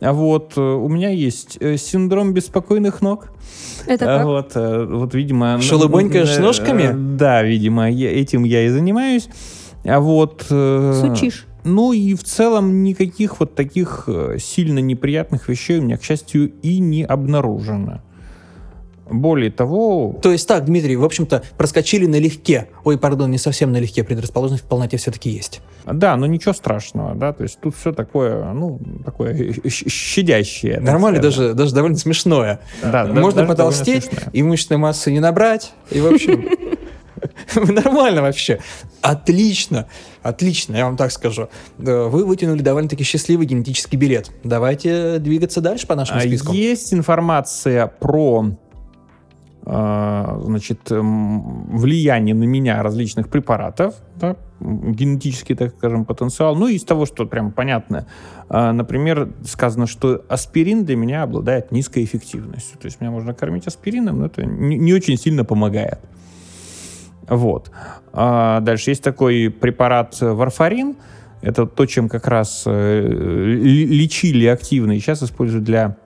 А 0.02 0.12
Вот, 0.12 0.54
э, 0.58 0.62
у 0.62 0.90
меня 0.90 1.10
есть 1.10 1.58
э, 1.62 1.78
синдром 1.78 2.34
беспокойных 2.34 3.02
ног. 3.02 3.30
Это 3.88 4.06
как? 4.06 4.26
Вот, 4.26 4.52
вот, 4.56 5.14
видимо... 5.16 5.62
Шелобонькаешь 5.62 6.36
н- 6.38 6.44
ножками? 6.44 6.92
Да, 7.18 7.42
видимо, 7.42 7.90
я- 7.90 8.12
этим 8.12 8.44
я 8.44 8.66
и 8.66 8.70
занимаюсь. 8.70 9.30
А 9.86 10.00
вот... 10.02 10.44
Сучишь. 10.50 11.46
Ну 11.66 11.94
и 11.94 12.14
в 12.14 12.24
целом 12.24 12.84
никаких 12.84 13.40
вот 13.40 13.56
таких 13.56 14.04
э, 14.08 14.38
сильно 14.40 14.80
неприятных 14.80 15.50
вещей 15.50 15.80
у 15.80 15.82
меня, 15.82 15.98
к 15.98 16.04
счастью, 16.04 16.54
и 16.62 16.80
не 16.80 17.04
обнаружено. 17.04 18.02
Более 19.10 19.52
того... 19.52 20.20
То 20.22 20.32
есть 20.32 20.48
так, 20.48 20.66
Дмитрий, 20.66 20.96
в 20.96 21.04
общем-то, 21.04 21.44
проскочили 21.58 22.06
налегке. 22.06 22.70
Ой, 22.84 22.98
пардон, 22.98 23.32
не 23.32 23.38
совсем 23.38 23.72
налегке, 23.72 24.04
предрасположенность 24.04 24.64
в 24.64 24.68
полноте 24.68 24.98
все-таки 24.98 25.30
есть. 25.30 25.62
Да, 25.86 26.16
но 26.18 26.26
ничего 26.26 26.54
страшного, 26.54 27.14
да, 27.14 27.32
то 27.34 27.44
есть 27.44 27.60
тут 27.60 27.76
все 27.76 27.94
такое, 27.94 28.52
ну, 28.54 28.80
такое 29.04 29.54
щадящее. 29.68 30.80
Нормально, 30.80 31.20
даже, 31.20 31.54
даже 31.54 31.74
довольно 31.76 31.98
смешное. 31.98 32.60
Да, 32.82 33.06
Можно 33.06 33.42
даже 33.42 33.48
потолстеть, 33.48 34.10
и 34.34 34.42
мышечной 34.42 34.78
массы 34.78 35.12
не 35.12 35.20
набрать, 35.20 35.74
и, 35.92 36.00
в 36.00 36.08
общем, 36.08 36.48
нормально 37.56 38.22
вообще. 38.22 38.60
Отлично, 39.02 39.88
отлично, 40.24 40.76
я 40.76 40.86
вам 40.86 40.98
так 40.98 41.12
скажу. 41.12 41.50
Вы 41.78 42.26
вытянули 42.26 42.62
довольно-таки 42.62 43.04
счастливый 43.04 43.46
генетический 43.46 43.98
билет. 43.98 44.32
Давайте 44.44 45.20
двигаться 45.20 45.62
дальше 45.62 45.88
по 45.88 45.96
нашему 45.96 46.20
а 46.20 46.22
списку. 46.22 46.54
Есть 46.54 46.94
информация 46.94 47.88
про 47.88 48.56
а, 49.68 50.40
значит, 50.44 50.80
влияние 50.90 52.36
на 52.36 52.44
меня 52.44 52.84
различных 52.84 53.30
препаратов, 53.30 53.96
да, 54.16 54.36
генетический, 54.60 55.56
так 55.56 55.74
скажем, 55.76 56.06
потенциал. 56.06 56.56
Ну, 56.56 56.68
из 56.68 56.84
того, 56.84 57.08
что 57.08 57.26
прям 57.26 57.52
понятно. 57.52 58.06
А, 58.48 58.72
например, 58.72 59.34
сказано, 59.44 59.88
что 59.88 60.24
аспирин 60.30 60.86
для 60.86 60.96
меня 60.96 61.24
обладает 61.24 61.72
низкой 61.72 62.04
эффективностью. 62.04 62.78
То 62.78 62.86
есть 62.86 63.02
меня 63.02 63.10
можно 63.10 63.34
кормить 63.34 63.66
аспирином, 63.66 64.20
но 64.20 64.28
это 64.28 64.46
не 64.46 64.94
очень 64.94 65.18
сильно 65.18 65.44
помогает. 65.44 66.00
Вот. 67.28 67.72
А 68.14 68.60
дальше 68.62 68.92
есть 68.92 69.04
такой 69.04 69.50
препарат 69.50 70.20
варфарин. 70.22 70.96
Это 71.42 71.66
то, 71.66 71.86
чем 71.86 72.10
как 72.10 72.28
раз 72.28 72.64
э, 72.66 73.08
лечили 73.08 74.46
активно 74.46 74.94
и 74.94 75.00
сейчас 75.00 75.22
используют 75.22 75.64
для 75.64 75.98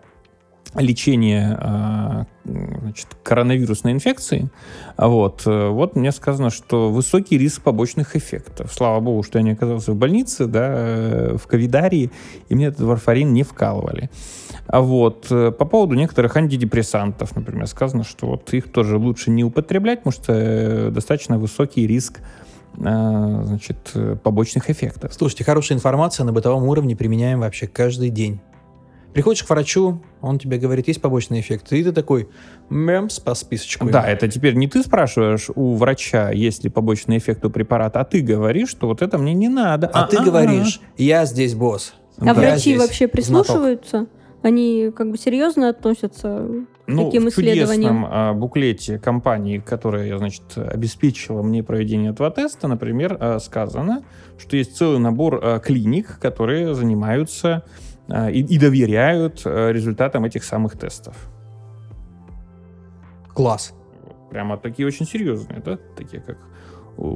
лечение 0.76 1.58
а, 1.60 2.26
значит, 2.46 3.08
коронавирусной 3.24 3.94
инфекции, 3.94 4.50
вот, 4.98 5.44
э, 5.46 5.70
вот 5.70 5.96
мне 5.96 6.12
сказано, 6.12 6.50
что 6.50 6.92
высокий 6.92 7.38
риск 7.38 7.64
побочных 7.64 8.16
эффектов. 8.16 8.72
Слава 8.74 9.00
богу, 9.00 9.24
что 9.24 9.40
я 9.40 9.44
не 9.44 9.52
оказался 9.52 9.94
в 9.94 9.96
больнице, 9.96 10.46
да, 10.46 10.68
э, 10.72 11.38
в 11.38 11.48
ковидарии, 11.48 12.12
и 12.50 12.56
мне 12.56 12.68
этот 12.68 12.82
варфарин 12.82 13.34
не 13.34 13.44
вкалывали. 13.44 14.10
А 14.68 14.82
вот 14.82 15.28
э, 15.32 15.52
по 15.52 15.66
поводу 15.66 15.96
некоторых 15.96 16.38
антидепрессантов, 16.38 17.36
например, 17.36 17.66
сказано, 17.68 18.04
что 18.04 18.28
вот 18.28 18.54
их 18.54 18.72
тоже 18.72 18.98
лучше 18.98 19.32
не 19.32 19.44
употреблять, 19.44 20.04
потому 20.04 20.24
что 20.24 20.92
достаточно 20.92 21.40
высокий 21.40 21.88
риск 21.88 22.20
значит, 22.76 23.94
побочных 24.24 24.70
эффектов. 24.70 25.14
Слушайте, 25.14 25.44
хорошая 25.44 25.78
информация 25.78 26.24
на 26.24 26.32
бытовом 26.32 26.66
уровне 26.66 26.96
применяем 26.96 27.40
вообще 27.40 27.68
каждый 27.68 28.10
день. 28.10 28.40
Приходишь 29.14 29.44
к 29.44 29.50
врачу, 29.50 30.02
он 30.22 30.38
тебе 30.38 30.58
говорит, 30.58 30.88
есть 30.88 31.02
побочный 31.02 31.40
эффект, 31.40 31.74
и 31.74 31.84
ты 31.84 31.92
такой, 31.92 32.30
мемс 32.70 33.20
по 33.20 33.34
списочку. 33.34 33.90
Да, 33.90 34.08
это 34.08 34.28
теперь 34.28 34.54
не 34.54 34.68
ты 34.68 34.84
спрашиваешь 34.84 35.50
у 35.56 35.76
врача, 35.76 36.30
есть 36.32 36.64
ли 36.64 36.70
побочный 36.70 37.18
эффект 37.18 37.44
у 37.44 37.50
препарата, 37.50 38.02
а 38.02 38.06
ты 38.06 38.22
говоришь, 38.22 38.70
что 38.70 38.88
вот 38.88 39.02
это 39.02 39.18
мне 39.18 39.34
не 39.34 39.50
надо. 39.50 39.88
А, 39.88 40.04
а 40.04 40.08
ты 40.08 40.22
говоришь, 40.22 40.80
я 40.98 41.26
здесь 41.26 41.56
босс. 41.56 41.96
А 42.20 42.26
да. 42.26 42.34
врачи 42.34 42.78
вообще 42.78 43.08
прислушиваются? 43.08 43.90
Знаток. 43.90 44.14
Они 44.42 44.92
как 44.96 45.12
бы 45.12 45.18
серьезно 45.18 45.70
относятся 45.70 46.48
к 46.86 46.88
ну, 46.88 47.06
таким 47.06 47.28
исследованиям? 47.28 47.66
В 47.66 47.74
чудесном 47.76 48.08
а, 48.10 48.34
буклете 48.34 48.98
компании, 48.98 49.58
которая, 49.58 50.18
значит, 50.18 50.44
обеспечила 50.56 51.42
мне 51.42 51.62
проведение 51.62 52.12
этого 52.12 52.32
теста, 52.32 52.68
например, 52.68 53.18
а, 53.20 53.40
сказано, 53.40 54.04
что 54.38 54.56
есть 54.56 54.78
целый 54.78 55.00
набор 55.00 55.40
а, 55.42 55.60
клиник, 55.60 56.20
которые 56.20 56.74
занимаются 56.74 57.64
а, 57.66 57.89
и, 58.32 58.40
и 58.40 58.58
доверяют 58.58 59.42
э, 59.46 59.72
результатам 59.72 60.26
этих 60.26 60.44
самых 60.44 60.78
тестов. 60.78 61.16
Класс. 63.34 63.74
Прямо 64.32 64.58
такие 64.58 64.88
очень 64.88 65.06
серьезные, 65.06 65.62
да, 65.66 65.78
такие 65.96 66.22
как 66.22 66.38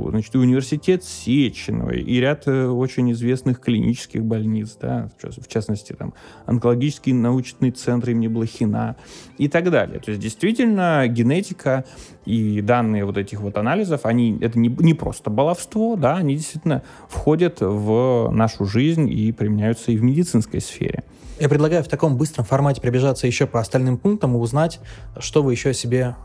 значит, 0.10 0.34
и 0.36 0.38
университет 0.38 1.04
Сеченова, 1.04 1.92
и 1.92 2.20
ряд 2.20 2.48
э, 2.48 2.68
очень 2.68 3.12
известных 3.12 3.60
клинических 3.60 4.24
больниц, 4.24 4.78
да, 4.80 5.10
в 5.22 5.48
частности, 5.48 5.94
там, 5.94 6.14
онкологический 6.46 7.14
научный 7.14 7.72
центр 7.72 8.12
имени 8.12 8.28
Блохина 8.28 8.96
и 9.38 9.48
так 9.48 9.70
далее. 9.72 10.00
То 10.00 10.12
есть, 10.12 10.22
действительно, 10.22 11.06
генетика 11.08 11.86
и 12.26 12.62
данные 12.62 13.06
вот 13.06 13.18
этих 13.18 13.42
вот 13.42 13.58
анализов, 13.58 14.06
они, 14.06 14.38
это 14.40 14.58
не, 14.58 14.70
не 14.70 14.94
просто 14.94 15.30
баловство, 15.30 15.96
да, 15.96 16.18
они 16.18 16.36
действительно 16.36 16.84
входят 17.10 17.58
в 17.60 18.30
нашу 18.32 18.66
жизнь 18.66 19.10
и 19.10 19.32
применяются 19.32 19.92
и 19.92 19.98
в 19.98 20.04
медицинской 20.04 20.62
сфере. 20.62 21.04
Я 21.40 21.50
предлагаю 21.50 21.84
в 21.84 21.88
таком 21.88 22.16
быстром 22.16 22.46
формате 22.46 22.80
пробежаться 22.80 23.28
еще 23.28 23.48
по 23.48 23.60
остальным 23.60 23.98
пунктам 23.98 24.36
и 24.36 24.38
узнать, 24.38 24.80
что 25.18 25.44
вы 25.44 25.52
еще 25.52 25.72
о 25.72 25.74
себе 25.74 26.16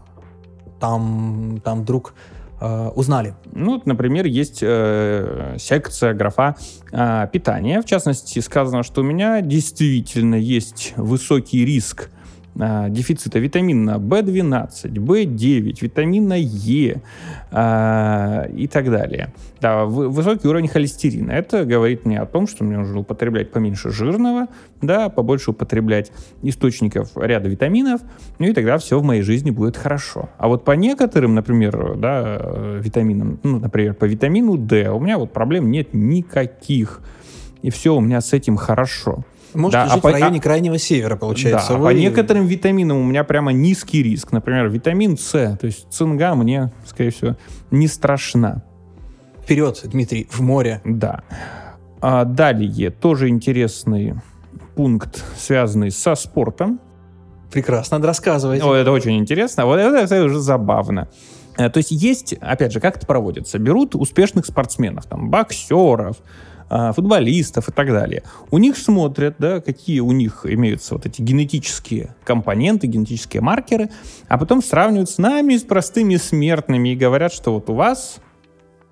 там, 0.79 1.61
там 1.65 1.83
вдруг 1.83 2.15
э, 2.61 2.89
узнали? 2.95 3.35
Ну, 3.53 3.81
например, 3.85 4.27
есть 4.27 4.61
э, 4.63 5.57
секция, 5.59 6.15
графа 6.15 6.57
э, 6.93 7.29
питания. 7.33 7.81
В 7.81 7.85
частности, 7.85 8.39
сказано, 8.41 8.83
что 8.83 9.03
у 9.03 9.05
меня 9.05 9.41
действительно 9.41 10.37
есть 10.37 10.95
высокий 10.97 11.65
риск 11.65 12.11
а, 12.61 12.89
дефицита 12.89 13.39
витамина 13.39 13.99
В12, 13.99 14.93
В9, 14.93 15.79
витамина 15.81 16.35
Е 16.37 17.01
а, 17.53 18.49
и 18.55 18.67
так 18.67 18.91
далее. 18.91 19.33
Да, 19.61 19.85
высокий 19.85 20.49
уровень 20.49 20.69
холестерина. 20.69 21.33
Это 21.33 21.65
говорит 21.65 22.05
мне 22.05 22.21
о 22.21 22.27
том, 22.27 22.49
что 22.49 22.65
мне 22.65 22.77
нужно 22.77 23.01
употреблять 23.01 23.53
поменьше 23.53 23.91
жирного, 23.91 24.49
да, 24.83 25.09
побольше 25.09 25.53
употреблять 25.53 26.11
источников 26.43 27.17
ряда 27.17 27.49
витаминов, 27.49 28.01
ну 28.39 28.47
и 28.47 28.53
тогда 28.53 28.79
все 28.79 28.99
в 28.99 29.05
моей 29.05 29.23
жизни 29.23 29.51
будет 29.51 29.77
хорошо. 29.77 30.29
А 30.39 30.49
вот 30.49 30.65
по 30.65 30.73
некоторым, 30.73 31.35
например, 31.35 31.97
да, 31.97 32.41
витаминам, 32.81 33.39
ну, 33.43 33.61
например, 33.61 33.95
по 33.95 34.05
витамину 34.05 34.57
D 34.57 34.91
у 34.91 34.99
меня 35.01 35.19
вот 35.19 35.33
проблем 35.33 35.71
нет 35.71 35.95
никаких. 35.95 37.01
И 37.63 37.71
все 37.71 37.95
у 37.95 38.01
меня 38.01 38.21
с 38.21 38.33
этим 38.33 38.57
хорошо. 38.57 39.25
Можете 39.55 39.79
да, 39.79 39.85
жить 39.87 39.95
а 39.95 39.99
в 39.99 40.03
по, 40.03 40.13
районе 40.13 40.39
а, 40.39 40.43
крайнего 40.43 40.79
севера, 40.79 41.17
получается. 41.17 41.73
Да, 41.73 41.79
Вы... 41.79 41.91
а 41.91 41.93
по 41.93 41.97
некоторым 41.97 42.47
витаминам 42.47 42.99
у 42.99 43.05
меня 43.05 43.25
прямо 43.25 43.53
низкий 43.53 44.03
риск. 44.03 44.33
Например, 44.33 44.69
витамин 44.69 45.17
С, 45.17 45.57
то 45.61 45.67
есть 45.67 45.87
цинга 45.91 46.35
мне, 46.35 46.73
скорее 46.87 47.11
всего, 47.11 47.37
не 47.71 47.89
страшна. 47.89 48.63
Вперед, 49.43 49.81
Дмитрий, 49.85 50.29
в 50.31 50.41
море. 50.41 50.83
Да. 50.85 51.23
А 52.01 52.25
далее, 52.25 52.91
тоже 52.91 53.29
интересный 53.29 54.15
пункт, 54.77 55.25
связанный 55.37 55.91
со 55.91 56.15
спортом. 56.15 56.81
Прекрасно, 57.51 57.97
надо 57.97 58.09
рассказывать. 58.09 58.63
О, 58.63 58.75
это 58.75 58.93
очень 58.93 59.19
интересно. 59.19 59.65
Вот 59.65 59.79
это, 59.79 59.97
это 59.97 60.25
уже 60.25 60.39
забавно. 60.39 61.09
Э, 61.57 61.71
то 61.71 61.79
есть 61.79 61.91
есть, 61.91 62.35
опять 62.35 62.73
же, 62.73 62.81
как 62.81 62.97
это 62.97 63.07
проводится? 63.07 63.59
Берут 63.59 63.95
успешных 63.95 64.47
спортсменов, 64.47 65.07
там, 65.07 65.31
боксеров, 65.31 66.19
а, 66.19 66.23
футболистов 66.69 67.69
и 67.69 67.73
так 67.73 67.89
далее. 67.89 68.23
У 68.51 68.59
них 68.59 68.77
смотрят, 68.77 69.37
да, 69.39 69.61
какие 69.61 70.01
у 70.01 70.13
них 70.13 70.45
имеются 70.45 70.95
вот 70.95 71.07
эти 71.07 71.23
генетические 71.23 72.15
компоненты, 72.25 72.87
генетические 72.87 73.43
маркеры, 73.43 73.91
а 74.29 74.39
потом 74.39 74.63
сравнивают 74.63 75.11
с 75.11 75.19
нами, 75.19 75.57
с 75.57 75.63
простыми 75.63 76.17
смертными, 76.17 76.91
и 76.91 76.97
говорят, 76.97 77.33
что 77.33 77.55
вот 77.55 77.71
у 77.71 77.75
вас 77.75 78.19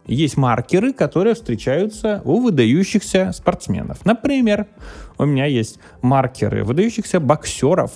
есть 0.06 0.36
маркеры, 0.36 0.92
которые 0.92 1.34
встречаются 1.34 2.22
у 2.24 2.40
выдающихся 2.40 3.32
спортсменов. 3.32 4.04
Например, 4.04 4.66
у 5.18 5.24
меня 5.24 5.46
есть 5.46 5.78
маркеры 6.00 6.64
выдающихся 6.64 7.20
боксеров, 7.20 7.92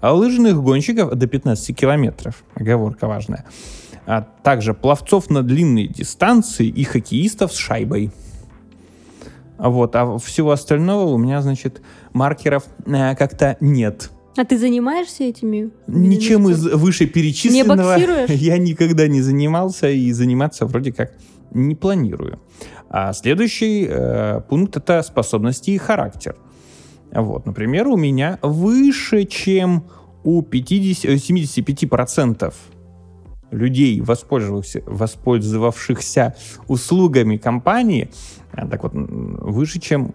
а 0.00 0.12
лыжных 0.12 0.62
гонщиков 0.62 1.14
до 1.14 1.26
15 1.26 1.76
километров. 1.76 2.44
Оговорка 2.54 3.08
важная. 3.08 3.44
А 4.06 4.22
также 4.22 4.72
пловцов 4.72 5.30
на 5.30 5.42
длинные 5.42 5.88
дистанции 5.88 6.68
и 6.68 6.84
хоккеистов 6.84 7.52
с 7.52 7.56
шайбой. 7.56 8.12
Вот, 9.58 9.96
а 9.96 10.18
всего 10.18 10.50
остального 10.50 11.08
у 11.08 11.18
меня, 11.18 11.40
значит, 11.42 11.80
маркеров 12.12 12.64
э, 12.86 13.14
как-то 13.16 13.56
нет. 13.60 14.10
А 14.36 14.44
ты 14.44 14.58
занимаешься 14.58 15.24
этими? 15.24 15.70
Ничем 15.86 16.48
из 16.48 16.62
вышеперечисленного 16.66 17.98
не 17.98 18.34
я 18.34 18.58
никогда 18.58 19.08
не 19.08 19.22
занимался 19.22 19.88
и 19.88 20.12
заниматься 20.12 20.66
вроде 20.66 20.92
как 20.92 21.12
не 21.52 21.74
планирую. 21.74 22.38
А 22.90 23.12
следующий 23.14 23.86
э, 23.88 24.40
пункт 24.48 24.76
это 24.76 25.02
способности 25.02 25.70
и 25.70 25.78
характер. 25.78 26.36
Вот, 27.12 27.46
например, 27.46 27.88
у 27.88 27.96
меня 27.96 28.38
выше, 28.42 29.24
чем 29.24 29.84
у 30.22 30.42
50, 30.42 31.12
75% 31.12 32.52
людей, 33.50 34.00
воспользовавшихся, 34.00 34.82
воспользовавшихся 34.86 36.34
услугами 36.68 37.36
компании, 37.36 38.10
э, 38.52 38.66
так 38.68 38.82
вот, 38.82 38.92
выше, 38.94 39.80
чем 39.80 40.14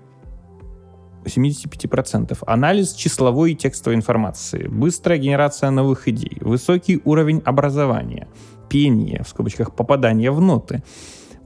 75%. 1.25 2.43
Анализ 2.47 2.93
числовой 2.93 3.51
и 3.51 3.55
текстовой 3.55 3.95
информации, 3.95 4.67
быстрая 4.67 5.19
генерация 5.19 5.69
новых 5.69 6.07
идей, 6.07 6.37
высокий 6.41 7.01
уровень 7.05 7.41
образования, 7.45 8.27
пение, 8.69 9.23
в 9.23 9.27
скобочках, 9.27 9.75
попадание 9.75 10.31
в 10.31 10.41
ноты, 10.41 10.83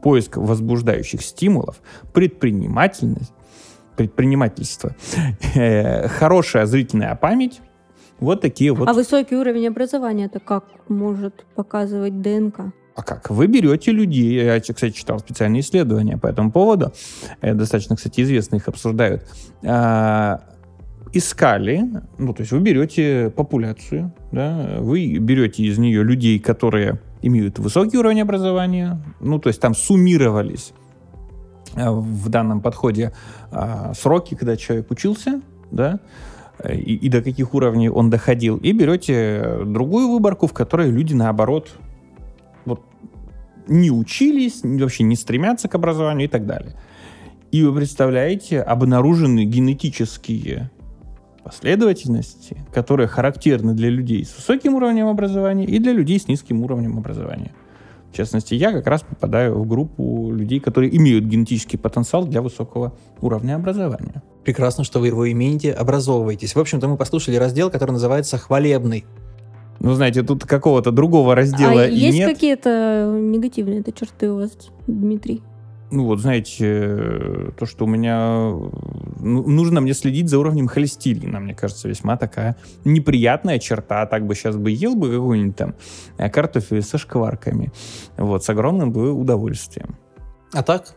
поиск 0.02 0.38
возбуждающих 0.38 1.22
стимулов, 1.22 1.82
предпринимательность, 2.14 3.34
предпринимательство, 3.98 4.96
э, 5.56 6.08
хорошая 6.08 6.66
зрительная 6.66 7.16
память, 7.16 7.62
вот 8.20 8.42
такие 8.42 8.74
вот. 8.74 8.88
А 8.88 8.94
высокий 8.94 9.36
уровень 9.36 9.68
образования 9.68 10.26
это 10.26 10.40
как 10.40 10.66
может 10.88 11.46
показывать 11.56 12.22
ДНК? 12.22 12.74
А 12.96 13.04
как? 13.04 13.30
Вы 13.30 13.48
берете 13.48 13.92
людей, 13.92 14.46
я, 14.46 14.60
кстати, 14.60 14.92
читал 14.92 15.20
специальные 15.20 15.60
исследования 15.60 16.18
по 16.18 16.28
этому 16.28 16.52
поводу, 16.52 16.94
э, 17.42 17.54
достаточно, 17.54 17.98
кстати, 17.98 18.22
известно, 18.22 18.56
их 18.56 18.70
обсуждают, 18.70 19.28
а, 19.64 20.42
искали, 21.12 21.84
ну, 22.18 22.34
то 22.34 22.42
есть 22.42 22.54
вы 22.54 22.62
берете 22.62 23.34
популяцию, 23.36 24.14
да, 24.32 24.78
вы 24.80 25.18
берете 25.18 25.64
из 25.64 25.78
нее 25.78 26.04
людей, 26.04 26.40
которые 26.40 27.02
имеют 27.22 27.60
высокий 27.60 27.98
уровень 27.98 28.22
образования, 28.22 29.02
ну, 29.20 29.40
то 29.40 29.50
есть 29.50 29.60
там 29.60 29.76
суммировались 29.76 30.74
э, 31.76 31.90
в 31.90 32.30
данном 32.30 32.62
подходе 32.62 33.14
а, 33.52 33.94
сроки, 33.94 34.36
когда 34.36 34.56
человек 34.56 34.90
учился, 34.90 35.42
да, 35.70 36.00
и, 36.64 36.96
и 36.96 37.10
до 37.10 37.22
каких 37.22 37.54
уровней 37.54 37.90
он 37.90 38.10
доходил, 38.10 38.58
и 38.58 38.72
берете 38.72 39.60
другую 39.66 40.10
выборку, 40.10 40.48
в 40.48 40.54
которой 40.54 40.90
люди, 40.90 41.14
наоборот, 41.14 41.78
вот, 42.66 42.82
не 43.68 43.92
учились, 43.92 44.62
вообще 44.64 45.04
не 45.04 45.16
стремятся 45.16 45.68
к 45.68 45.76
образованию 45.76 46.28
и 46.28 46.32
так 46.32 46.46
далее. 46.46 46.76
И 47.52 47.64
вы 47.64 47.76
представляете, 47.76 48.62
обнаружены 48.62 49.46
генетические 49.46 50.72
последовательности, 51.44 52.58
которые 52.74 53.08
характерны 53.08 53.74
для 53.74 53.90
людей 53.90 54.26
с 54.26 54.36
высоким 54.36 54.76
уровнем 54.76 55.08
образования 55.08 55.66
и 55.66 55.78
для 55.80 55.94
людей 55.94 56.20
с 56.20 56.28
низким 56.28 56.64
уровнем 56.64 56.98
образования. 56.98 57.54
В 58.12 58.18
частности, 58.18 58.56
я 58.56 58.72
как 58.72 58.88
раз 58.88 59.04
попадаю 59.04 59.60
в 59.60 59.68
группу 59.68 60.32
людей, 60.32 60.60
которые 60.60 60.96
имеют 60.98 61.26
генетический 61.26 61.78
потенциал 61.78 62.26
для 62.26 62.42
высокого 62.42 62.98
уровня 63.22 63.56
образования. 63.56 64.24
Прекрасно, 64.46 64.84
что 64.84 65.00
вы 65.00 65.08
его 65.08 65.30
имеете, 65.32 65.74
образовываетесь. 65.74 66.56
В 66.56 66.60
общем-то, 66.60 66.88
мы 66.88 66.98
послушали 66.98 67.36
раздел, 67.36 67.72
который 67.72 67.92
называется 67.92 68.38
«Хвалебный». 68.38 69.06
Ну, 69.80 69.94
знаете, 69.94 70.22
тут 70.22 70.46
какого-то 70.46 70.92
другого 70.92 71.36
раздела 71.36 71.82
а 71.82 71.88
и 71.88 71.96
есть 71.96 72.18
нет. 72.18 72.30
какие-то 72.30 73.12
негативные 73.20 73.82
это 73.82 73.92
черты 73.92 74.32
у 74.32 74.38
вас, 74.38 74.52
Дмитрий? 74.88 75.44
Ну 75.92 76.06
вот, 76.06 76.20
знаете, 76.20 77.54
то, 77.58 77.66
что 77.66 77.86
у 77.86 77.88
меня... 77.88 78.52
ну, 79.20 79.48
Нужно 79.48 79.82
мне 79.82 79.94
следить 79.94 80.30
за 80.30 80.40
уровнем 80.40 80.68
холестерина, 80.68 81.40
мне 81.40 81.54
кажется, 81.54 81.88
весьма 81.88 82.16
такая 82.16 82.56
неприятная 82.84 83.60
черта. 83.60 84.06
Так 84.06 84.26
бы 84.26 84.36
сейчас 84.36 84.56
бы 84.56 84.72
ел 84.72 84.96
бы 84.96 85.12
какой-нибудь 85.12 85.56
там 85.56 85.76
э, 86.18 86.30
картофель 86.30 86.82
со 86.82 86.98
шкварками. 86.98 87.72
Вот, 88.18 88.44
с 88.44 88.50
огромным 88.50 88.92
бы 88.92 89.12
удовольствием. 89.12 89.98
А 90.54 90.64
так? 90.64 90.96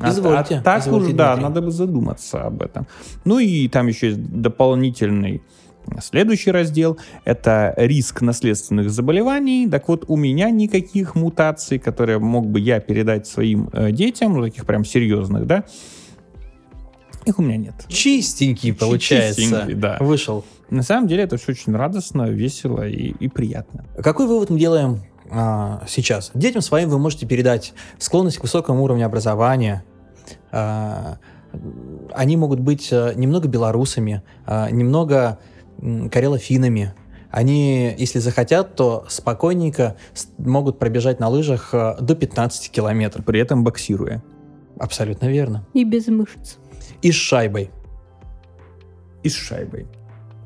А- 0.00 0.10
Извольте. 0.10 0.56
а 0.56 0.62
так 0.62 0.82
извольте, 0.82 1.10
уж, 1.10 1.16
да, 1.16 1.34
Дмитрий. 1.34 1.48
надо 1.48 1.62
бы 1.62 1.70
задуматься 1.70 2.42
об 2.42 2.62
этом. 2.62 2.86
Ну 3.24 3.38
и 3.38 3.68
там 3.68 3.86
еще 3.86 4.08
есть 4.08 4.20
дополнительный 4.20 5.42
следующий 6.02 6.50
раздел. 6.50 6.98
Это 7.24 7.74
риск 7.76 8.22
наследственных 8.22 8.90
заболеваний. 8.90 9.68
Так 9.68 9.88
вот, 9.88 10.04
у 10.08 10.16
меня 10.16 10.50
никаких 10.50 11.14
мутаций, 11.14 11.78
которые 11.78 12.18
мог 12.18 12.46
бы 12.46 12.60
я 12.60 12.80
передать 12.80 13.26
своим 13.26 13.70
э, 13.72 13.90
детям, 13.90 14.34
ну, 14.34 14.42
таких 14.42 14.66
прям 14.66 14.84
серьезных, 14.84 15.46
да, 15.46 15.64
их 17.26 17.38
у 17.38 17.42
меня 17.42 17.56
нет. 17.56 17.74
Чистенький, 17.88 18.72
получается. 18.72 19.40
Чистенький, 19.40 19.74
да. 19.74 19.98
Вышел. 20.00 20.44
На 20.70 20.82
самом 20.82 21.06
деле 21.06 21.24
это 21.24 21.36
все 21.36 21.52
очень 21.52 21.74
радостно, 21.74 22.30
весело 22.30 22.86
и, 22.86 23.10
и 23.20 23.28
приятно. 23.28 23.84
Какой 24.02 24.26
вывод 24.26 24.50
мы 24.50 24.58
делаем 24.58 25.02
а, 25.30 25.84
сейчас? 25.86 26.30
Детям 26.34 26.62
своим 26.62 26.88
вы 26.88 26.98
можете 26.98 27.26
передать 27.26 27.74
склонность 27.98 28.38
к 28.38 28.42
высокому 28.42 28.82
уровню 28.82 29.04
образования. 29.04 29.84
А, 30.52 31.18
они 32.12 32.36
могут 32.36 32.60
быть 32.60 32.90
а, 32.92 33.12
немного 33.14 33.48
белорусами, 33.48 34.22
а, 34.46 34.70
немного 34.70 35.38
карелофинами. 36.10 36.94
Они, 37.30 37.94
если 37.96 38.18
захотят, 38.18 38.74
то 38.74 39.04
спокойненько 39.08 39.96
могут 40.38 40.78
пробежать 40.78 41.20
на 41.20 41.28
лыжах 41.28 41.70
а, 41.72 41.96
до 42.00 42.14
15 42.14 42.70
километров. 42.70 43.24
При 43.24 43.40
этом 43.40 43.64
боксируя. 43.64 44.22
Абсолютно 44.78 45.26
верно. 45.26 45.66
И 45.74 45.84
без 45.84 46.08
мышц. 46.08 46.56
И 47.02 47.12
с 47.12 47.14
шайбой. 47.14 47.70
И 49.22 49.28
с 49.28 49.34
шайбой. 49.34 49.86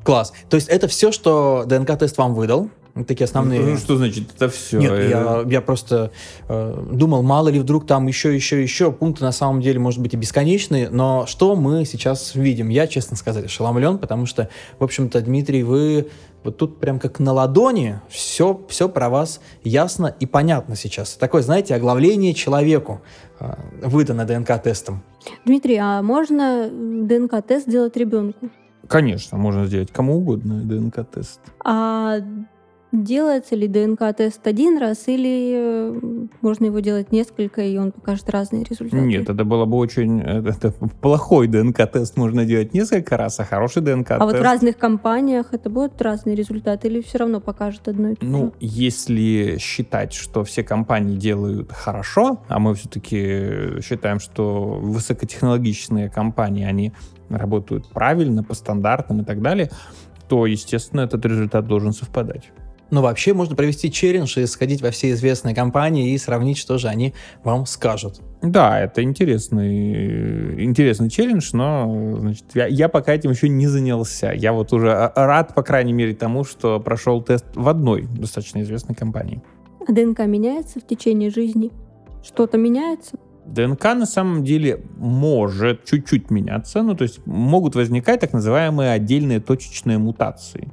Класс. 0.03 0.33
То 0.49 0.55
есть 0.55 0.67
это 0.67 0.87
все, 0.87 1.11
что 1.11 1.63
ДНК-тест 1.65 2.17
вам 2.17 2.35
выдал. 2.35 2.69
Вот 2.95 3.07
Такие 3.07 3.25
основные... 3.25 3.61
Ну, 3.61 3.77
что 3.77 3.97
значит 3.97 4.29
это 4.33 4.47
все? 4.47 4.79
Нет, 4.79 5.09
я, 5.09 5.43
я 5.45 5.61
просто 5.61 6.11
э, 6.47 6.87
думал, 6.93 7.23
мало 7.23 7.49
ли 7.49 7.59
вдруг 7.59 7.85
там 7.85 8.07
еще, 8.07 8.33
еще, 8.33 8.61
еще. 8.63 8.89
Пункты 8.93 9.25
на 9.25 9.33
самом 9.33 9.61
деле, 9.61 9.79
может 9.79 9.99
быть, 10.01 10.13
и 10.13 10.17
бесконечные. 10.17 10.89
Но 10.89 11.25
что 11.27 11.57
мы 11.57 11.83
сейчас 11.83 12.35
видим? 12.35 12.69
Я, 12.69 12.87
честно 12.87 13.17
сказать, 13.17 13.45
ошеломлен, 13.45 13.97
потому 13.97 14.25
что, 14.25 14.49
в 14.79 14.83
общем-то, 14.83 15.19
Дмитрий, 15.21 15.63
вы 15.63 16.07
вот 16.45 16.55
тут 16.55 16.79
прям 16.79 16.99
как 16.99 17.19
на 17.19 17.33
ладони 17.33 17.99
все, 18.07 18.61
все 18.69 18.87
про 18.87 19.09
вас 19.09 19.41
ясно 19.63 20.15
и 20.19 20.25
понятно 20.25 20.77
сейчас. 20.77 21.15
Такое, 21.15 21.41
знаете, 21.41 21.75
оглавление 21.75 22.33
человеку 22.33 23.01
э, 23.41 23.55
выдано 23.83 24.23
ДНК-тестом. 24.23 25.03
Дмитрий, 25.43 25.77
а 25.77 26.01
можно 26.01 26.69
ДНК-тест 26.69 27.67
сделать 27.67 27.97
ребенку? 27.97 28.49
Конечно, 28.87 29.37
можно 29.37 29.65
сделать 29.65 29.91
кому 29.91 30.17
угодно 30.17 30.61
ДНК-тест. 30.63 31.41
А 31.63 32.19
делается 33.03 33.55
ли 33.55 33.67
ДНК-тест 33.67 34.45
один 34.47 34.77
раз 34.77 35.07
или 35.07 35.53
э, 35.55 36.25
можно 36.41 36.65
его 36.65 36.79
делать 36.79 37.11
несколько, 37.11 37.61
и 37.61 37.77
он 37.77 37.91
покажет 37.91 38.29
разные 38.29 38.63
результаты? 38.63 39.03
Нет, 39.03 39.29
это 39.29 39.43
было 39.43 39.65
бы 39.65 39.77
очень... 39.77 40.21
Это, 40.21 40.49
это 40.49 40.71
плохой 41.01 41.47
ДНК-тест 41.47 42.17
можно 42.17 42.45
делать 42.45 42.73
несколько 42.73 43.17
раз, 43.17 43.39
а 43.39 43.45
хороший 43.45 43.81
ДНК-тест... 43.81 44.21
А 44.21 44.25
вот 44.25 44.37
в 44.37 44.41
разных 44.41 44.77
компаниях 44.77 45.53
это 45.53 45.69
будут 45.69 46.01
разные 46.01 46.35
результаты 46.35 46.87
или 46.87 47.01
все 47.01 47.19
равно 47.19 47.39
покажет 47.39 47.87
одно 47.87 48.09
и 48.09 48.15
то 48.15 48.25
же? 48.25 48.31
Ну, 48.31 48.53
если 48.59 49.57
считать, 49.59 50.13
что 50.13 50.43
все 50.43 50.63
компании 50.63 51.17
делают 51.17 51.71
хорошо, 51.71 52.41
а 52.47 52.59
мы 52.59 52.73
все-таки 52.75 53.81
считаем, 53.81 54.19
что 54.19 54.79
высокотехнологичные 54.81 56.09
компании, 56.09 56.65
они 56.65 56.93
работают 57.29 57.87
правильно, 57.89 58.43
по 58.43 58.53
стандартам 58.53 59.21
и 59.21 59.23
так 59.23 59.41
далее, 59.41 59.69
то, 60.27 60.45
естественно, 60.45 61.01
этот 61.01 61.25
результат 61.25 61.67
должен 61.67 61.93
совпадать. 61.93 62.51
Но 62.91 63.01
вообще 63.01 63.33
можно 63.33 63.55
провести 63.55 63.91
челлендж 63.91 64.37
и 64.39 64.45
сходить 64.45 64.81
во 64.81 64.91
все 64.91 65.11
известные 65.11 65.55
компании 65.55 66.13
и 66.13 66.17
сравнить, 66.17 66.57
что 66.57 66.77
же 66.77 66.87
они 66.87 67.13
вам 67.43 67.65
скажут. 67.65 68.21
Да, 68.41 68.79
это 68.79 69.01
интересный, 69.01 70.63
интересный 70.63 71.09
челлендж, 71.09 71.49
но 71.53 72.17
значит, 72.19 72.45
я, 72.53 72.67
я 72.67 72.89
пока 72.89 73.13
этим 73.13 73.31
еще 73.31 73.49
не 73.49 73.67
занялся. 73.67 74.31
Я 74.31 74.53
вот 74.53 74.71
уже 74.71 74.91
а, 74.91 75.11
рад, 75.15 75.55
по 75.55 75.63
крайней 75.63 75.93
мере, 75.93 76.13
тому, 76.13 76.43
что 76.43 76.79
прошел 76.79 77.21
тест 77.21 77.45
в 77.55 77.67
одной 77.67 78.03
достаточно 78.03 78.61
известной 78.61 78.95
компании. 78.95 79.41
А 79.87 79.91
ДНК 79.91 80.19
меняется 80.19 80.79
в 80.79 80.85
течение 80.85 81.29
жизни? 81.29 81.71
Что-то 82.23 82.57
меняется? 82.57 83.17
ДНК 83.45 83.83
на 83.83 84.05
самом 84.05 84.43
деле 84.43 84.81
может 84.97 85.85
чуть-чуть 85.85 86.31
меняться, 86.31 86.81
ну 86.81 86.95
то 86.95 87.03
есть 87.03 87.25
могут 87.25 87.75
возникать 87.75 88.19
так 88.19 88.33
называемые 88.33 88.91
отдельные 88.91 89.39
точечные 89.39 89.97
мутации. 89.97 90.69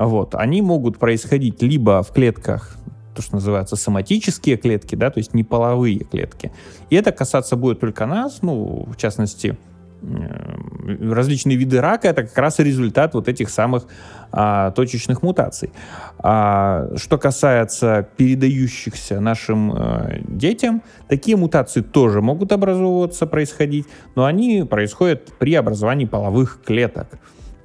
Вот, 0.00 0.34
они 0.34 0.62
могут 0.62 0.98
происходить 0.98 1.60
либо 1.60 2.02
в 2.02 2.10
клетках, 2.10 2.74
то, 3.14 3.20
что 3.20 3.34
называется 3.34 3.76
соматические 3.76 4.56
клетки, 4.56 4.94
да, 4.94 5.10
то 5.10 5.18
есть 5.18 5.34
неполовые 5.34 5.98
клетки. 5.98 6.52
И 6.88 6.96
это 6.96 7.12
касаться 7.12 7.54
будет 7.54 7.80
только 7.80 8.06
нас, 8.06 8.38
ну, 8.40 8.88
в 8.90 8.96
частности, 8.96 9.58
различные 10.02 11.58
виды 11.58 11.82
рака 11.82 12.08
это 12.08 12.22
как 12.22 12.38
раз 12.38 12.60
и 12.60 12.64
результат 12.64 13.12
вот 13.12 13.28
этих 13.28 13.50
самых 13.50 13.84
а, 14.32 14.70
точечных 14.70 15.22
мутаций. 15.22 15.70
А, 16.18 16.88
что 16.96 17.18
касается 17.18 18.08
передающихся 18.16 19.20
нашим 19.20 19.74
э, 19.74 20.22
детям, 20.26 20.82
такие 21.08 21.36
мутации 21.36 21.82
тоже 21.82 22.22
могут 22.22 22.52
образовываться, 22.52 23.26
происходить, 23.26 23.86
но 24.14 24.24
они 24.24 24.64
происходят 24.64 25.30
при 25.38 25.54
образовании 25.56 26.06
половых 26.06 26.62
клеток. 26.64 27.08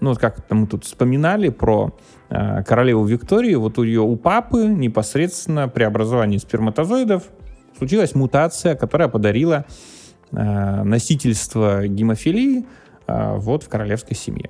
Ну, 0.01 0.09
вот 0.09 0.19
как 0.19 0.37
мы 0.49 0.67
тут 0.67 0.83
вспоминали 0.83 1.49
про 1.49 1.93
королеву 2.29 3.05
Викторию, 3.05 3.61
вот 3.61 3.77
у 3.77 3.83
ее 3.83 4.01
у 4.01 4.15
папы 4.15 4.65
непосредственно 4.67 5.67
при 5.67 5.83
образовании 5.83 6.37
сперматозоидов 6.37 7.23
случилась 7.77 8.15
мутация, 8.15 8.75
которая 8.75 9.07
подарила 9.07 9.65
э, 10.31 10.83
носительство 10.83 11.87
гемофилии 11.87 12.65
э, 13.07 13.35
вот 13.37 13.63
в 13.63 13.69
королевской 13.69 14.15
семье. 14.15 14.49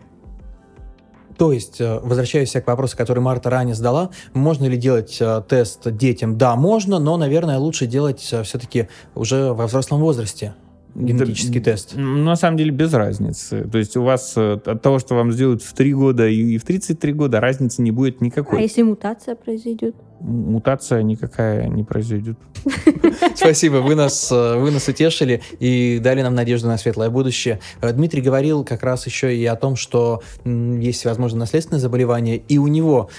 То 1.37 1.51
есть, 1.51 1.81
э, 1.81 1.99
возвращаясь 2.01 2.53
к 2.53 2.67
вопросу, 2.67 2.95
который 2.95 3.19
Марта 3.19 3.49
ранее 3.49 3.75
задала, 3.75 4.09
можно 4.33 4.65
ли 4.65 4.77
делать 4.77 5.17
э, 5.19 5.41
тест 5.47 5.91
детям? 5.91 6.37
Да, 6.37 6.55
можно, 6.55 6.99
но, 6.99 7.17
наверное, 7.17 7.57
лучше 7.57 7.87
делать 7.87 8.19
все-таки 8.19 8.87
уже 9.15 9.53
во 9.53 9.67
взрослом 9.67 9.99
возрасте. 9.99 10.53
Генетический 10.95 11.59
тест? 11.61 11.95
На 11.95 12.35
самом 12.35 12.57
деле 12.57 12.71
без 12.71 12.93
разницы. 12.93 13.67
То 13.69 13.77
есть 13.77 13.95
у 13.97 14.03
вас 14.03 14.33
э, 14.37 14.53
от 14.65 14.81
того, 14.81 14.99
что 14.99 15.15
вам 15.15 15.31
сделают 15.31 15.61
в 15.61 15.73
3 15.73 15.93
года 15.93 16.27
и 16.27 16.57
в 16.57 16.63
33 16.63 17.13
года, 17.13 17.39
разницы 17.39 17.81
не 17.81 17.91
будет 17.91 18.21
А 18.21 18.25
никакой. 18.25 18.61
если 18.61 18.81
мутация 18.81 19.35
произойдет? 19.35 19.95
Мутация 20.21 21.03
никакая 21.03 21.67
не 21.67 21.83
произойдет. 21.83 22.37
Спасибо, 23.35 23.77
вы 23.77 23.95
нас, 23.95 24.31
э, 24.31 24.57
вы 24.57 24.71
нас 24.71 24.87
утешили 24.87 25.41
и 25.59 25.99
дали 26.01 26.21
нам 26.21 26.33
надежду 26.33 26.67
на 26.67 26.77
светлое 26.77 27.09
будущее. 27.09 27.59
Э, 27.81 27.91
Дмитрий 27.91 28.21
говорил 28.21 28.63
как 28.63 28.81
раз 28.83 29.05
еще 29.05 29.35
и 29.35 29.45
о 29.45 29.55
том, 29.55 29.75
что 29.75 30.21
есть, 30.45 31.05
возможно, 31.05 31.39
наследственные 31.39 31.81
заболевания, 31.81 32.37
и 32.37 32.57
у 32.57 32.67
него 32.67 33.09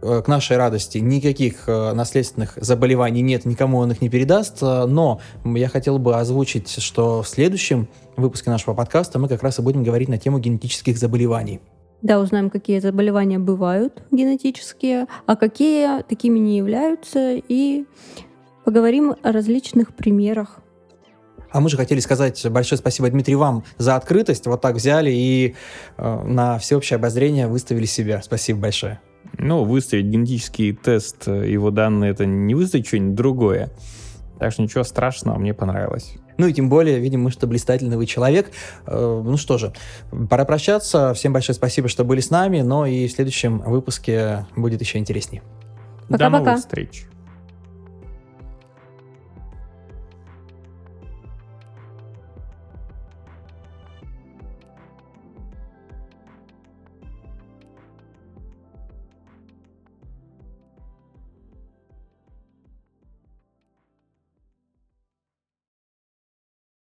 к 0.00 0.28
нашей 0.28 0.56
радости 0.56 0.98
никаких 0.98 1.68
э, 1.68 1.92
наследственных 1.92 2.52
заболеваний 2.56 3.22
нет, 3.22 3.44
никому 3.44 3.78
он 3.78 3.90
их 3.90 4.00
не 4.00 4.08
передаст, 4.08 4.62
э, 4.62 4.86
но 4.86 5.20
я 5.44 5.68
хотел 5.68 5.98
бы 5.98 6.16
озвучить, 6.16 6.68
что 6.82 7.22
в 7.22 7.28
следующем 7.28 7.88
выпуске 8.16 8.50
нашего 8.50 8.74
подкаста 8.74 9.18
мы 9.18 9.28
как 9.28 9.42
раз 9.42 9.58
и 9.58 9.62
будем 9.62 9.82
говорить 9.82 10.08
на 10.08 10.18
тему 10.18 10.38
генетических 10.38 10.98
заболеваний. 10.98 11.60
Да, 12.00 12.20
узнаем, 12.20 12.48
какие 12.48 12.78
заболевания 12.78 13.40
бывают 13.40 14.02
генетические, 14.12 15.06
а 15.26 15.34
какие 15.34 16.02
такими 16.02 16.38
не 16.38 16.56
являются, 16.56 17.34
и 17.34 17.86
поговорим 18.64 19.16
о 19.22 19.32
различных 19.32 19.94
примерах. 19.94 20.60
А 21.50 21.60
мы 21.60 21.70
же 21.70 21.76
хотели 21.76 22.00
сказать 22.00 22.46
большое 22.50 22.78
спасибо, 22.78 23.08
Дмитрий, 23.08 23.34
вам 23.34 23.64
за 23.78 23.96
открытость. 23.96 24.46
Вот 24.46 24.60
так 24.60 24.76
взяли 24.76 25.10
и 25.10 25.56
э, 25.96 26.22
на 26.24 26.58
всеобщее 26.58 26.96
обозрение 26.96 27.48
выставили 27.48 27.86
себя. 27.86 28.20
Спасибо 28.22 28.60
большое. 28.60 29.00
Ну, 29.36 29.64
выставить 29.64 30.06
генетический 30.06 30.72
тест, 30.72 31.28
э, 31.28 31.50
его 31.50 31.70
данные, 31.70 32.10
это 32.12 32.26
не 32.26 32.54
выставить 32.54 32.86
что-нибудь 32.86 33.14
другое. 33.14 33.70
Так 34.38 34.52
что 34.52 34.62
ничего 34.62 34.84
страшного, 34.84 35.38
мне 35.38 35.52
понравилось. 35.54 36.14
Ну 36.38 36.46
и 36.46 36.52
тем 36.52 36.68
более, 36.68 37.00
видим 37.00 37.22
мы, 37.22 37.30
что 37.32 37.48
блистательный 37.48 37.96
вы 37.96 38.06
человек. 38.06 38.50
Э, 38.86 39.22
Ну 39.24 39.36
что 39.36 39.58
же, 39.58 39.72
пора 40.30 40.44
прощаться. 40.44 41.12
Всем 41.14 41.32
большое 41.32 41.54
спасибо, 41.54 41.88
что 41.88 42.04
были 42.04 42.20
с 42.20 42.30
нами. 42.30 42.60
Но 42.60 42.86
и 42.86 43.08
в 43.08 43.12
следующем 43.12 43.58
выпуске 43.58 44.46
будет 44.56 44.80
еще 44.80 44.98
интереснее. 44.98 45.42
До 46.08 46.14
Пока-пока. 46.18 46.38
новых 46.38 46.60
встреч. 46.60 47.06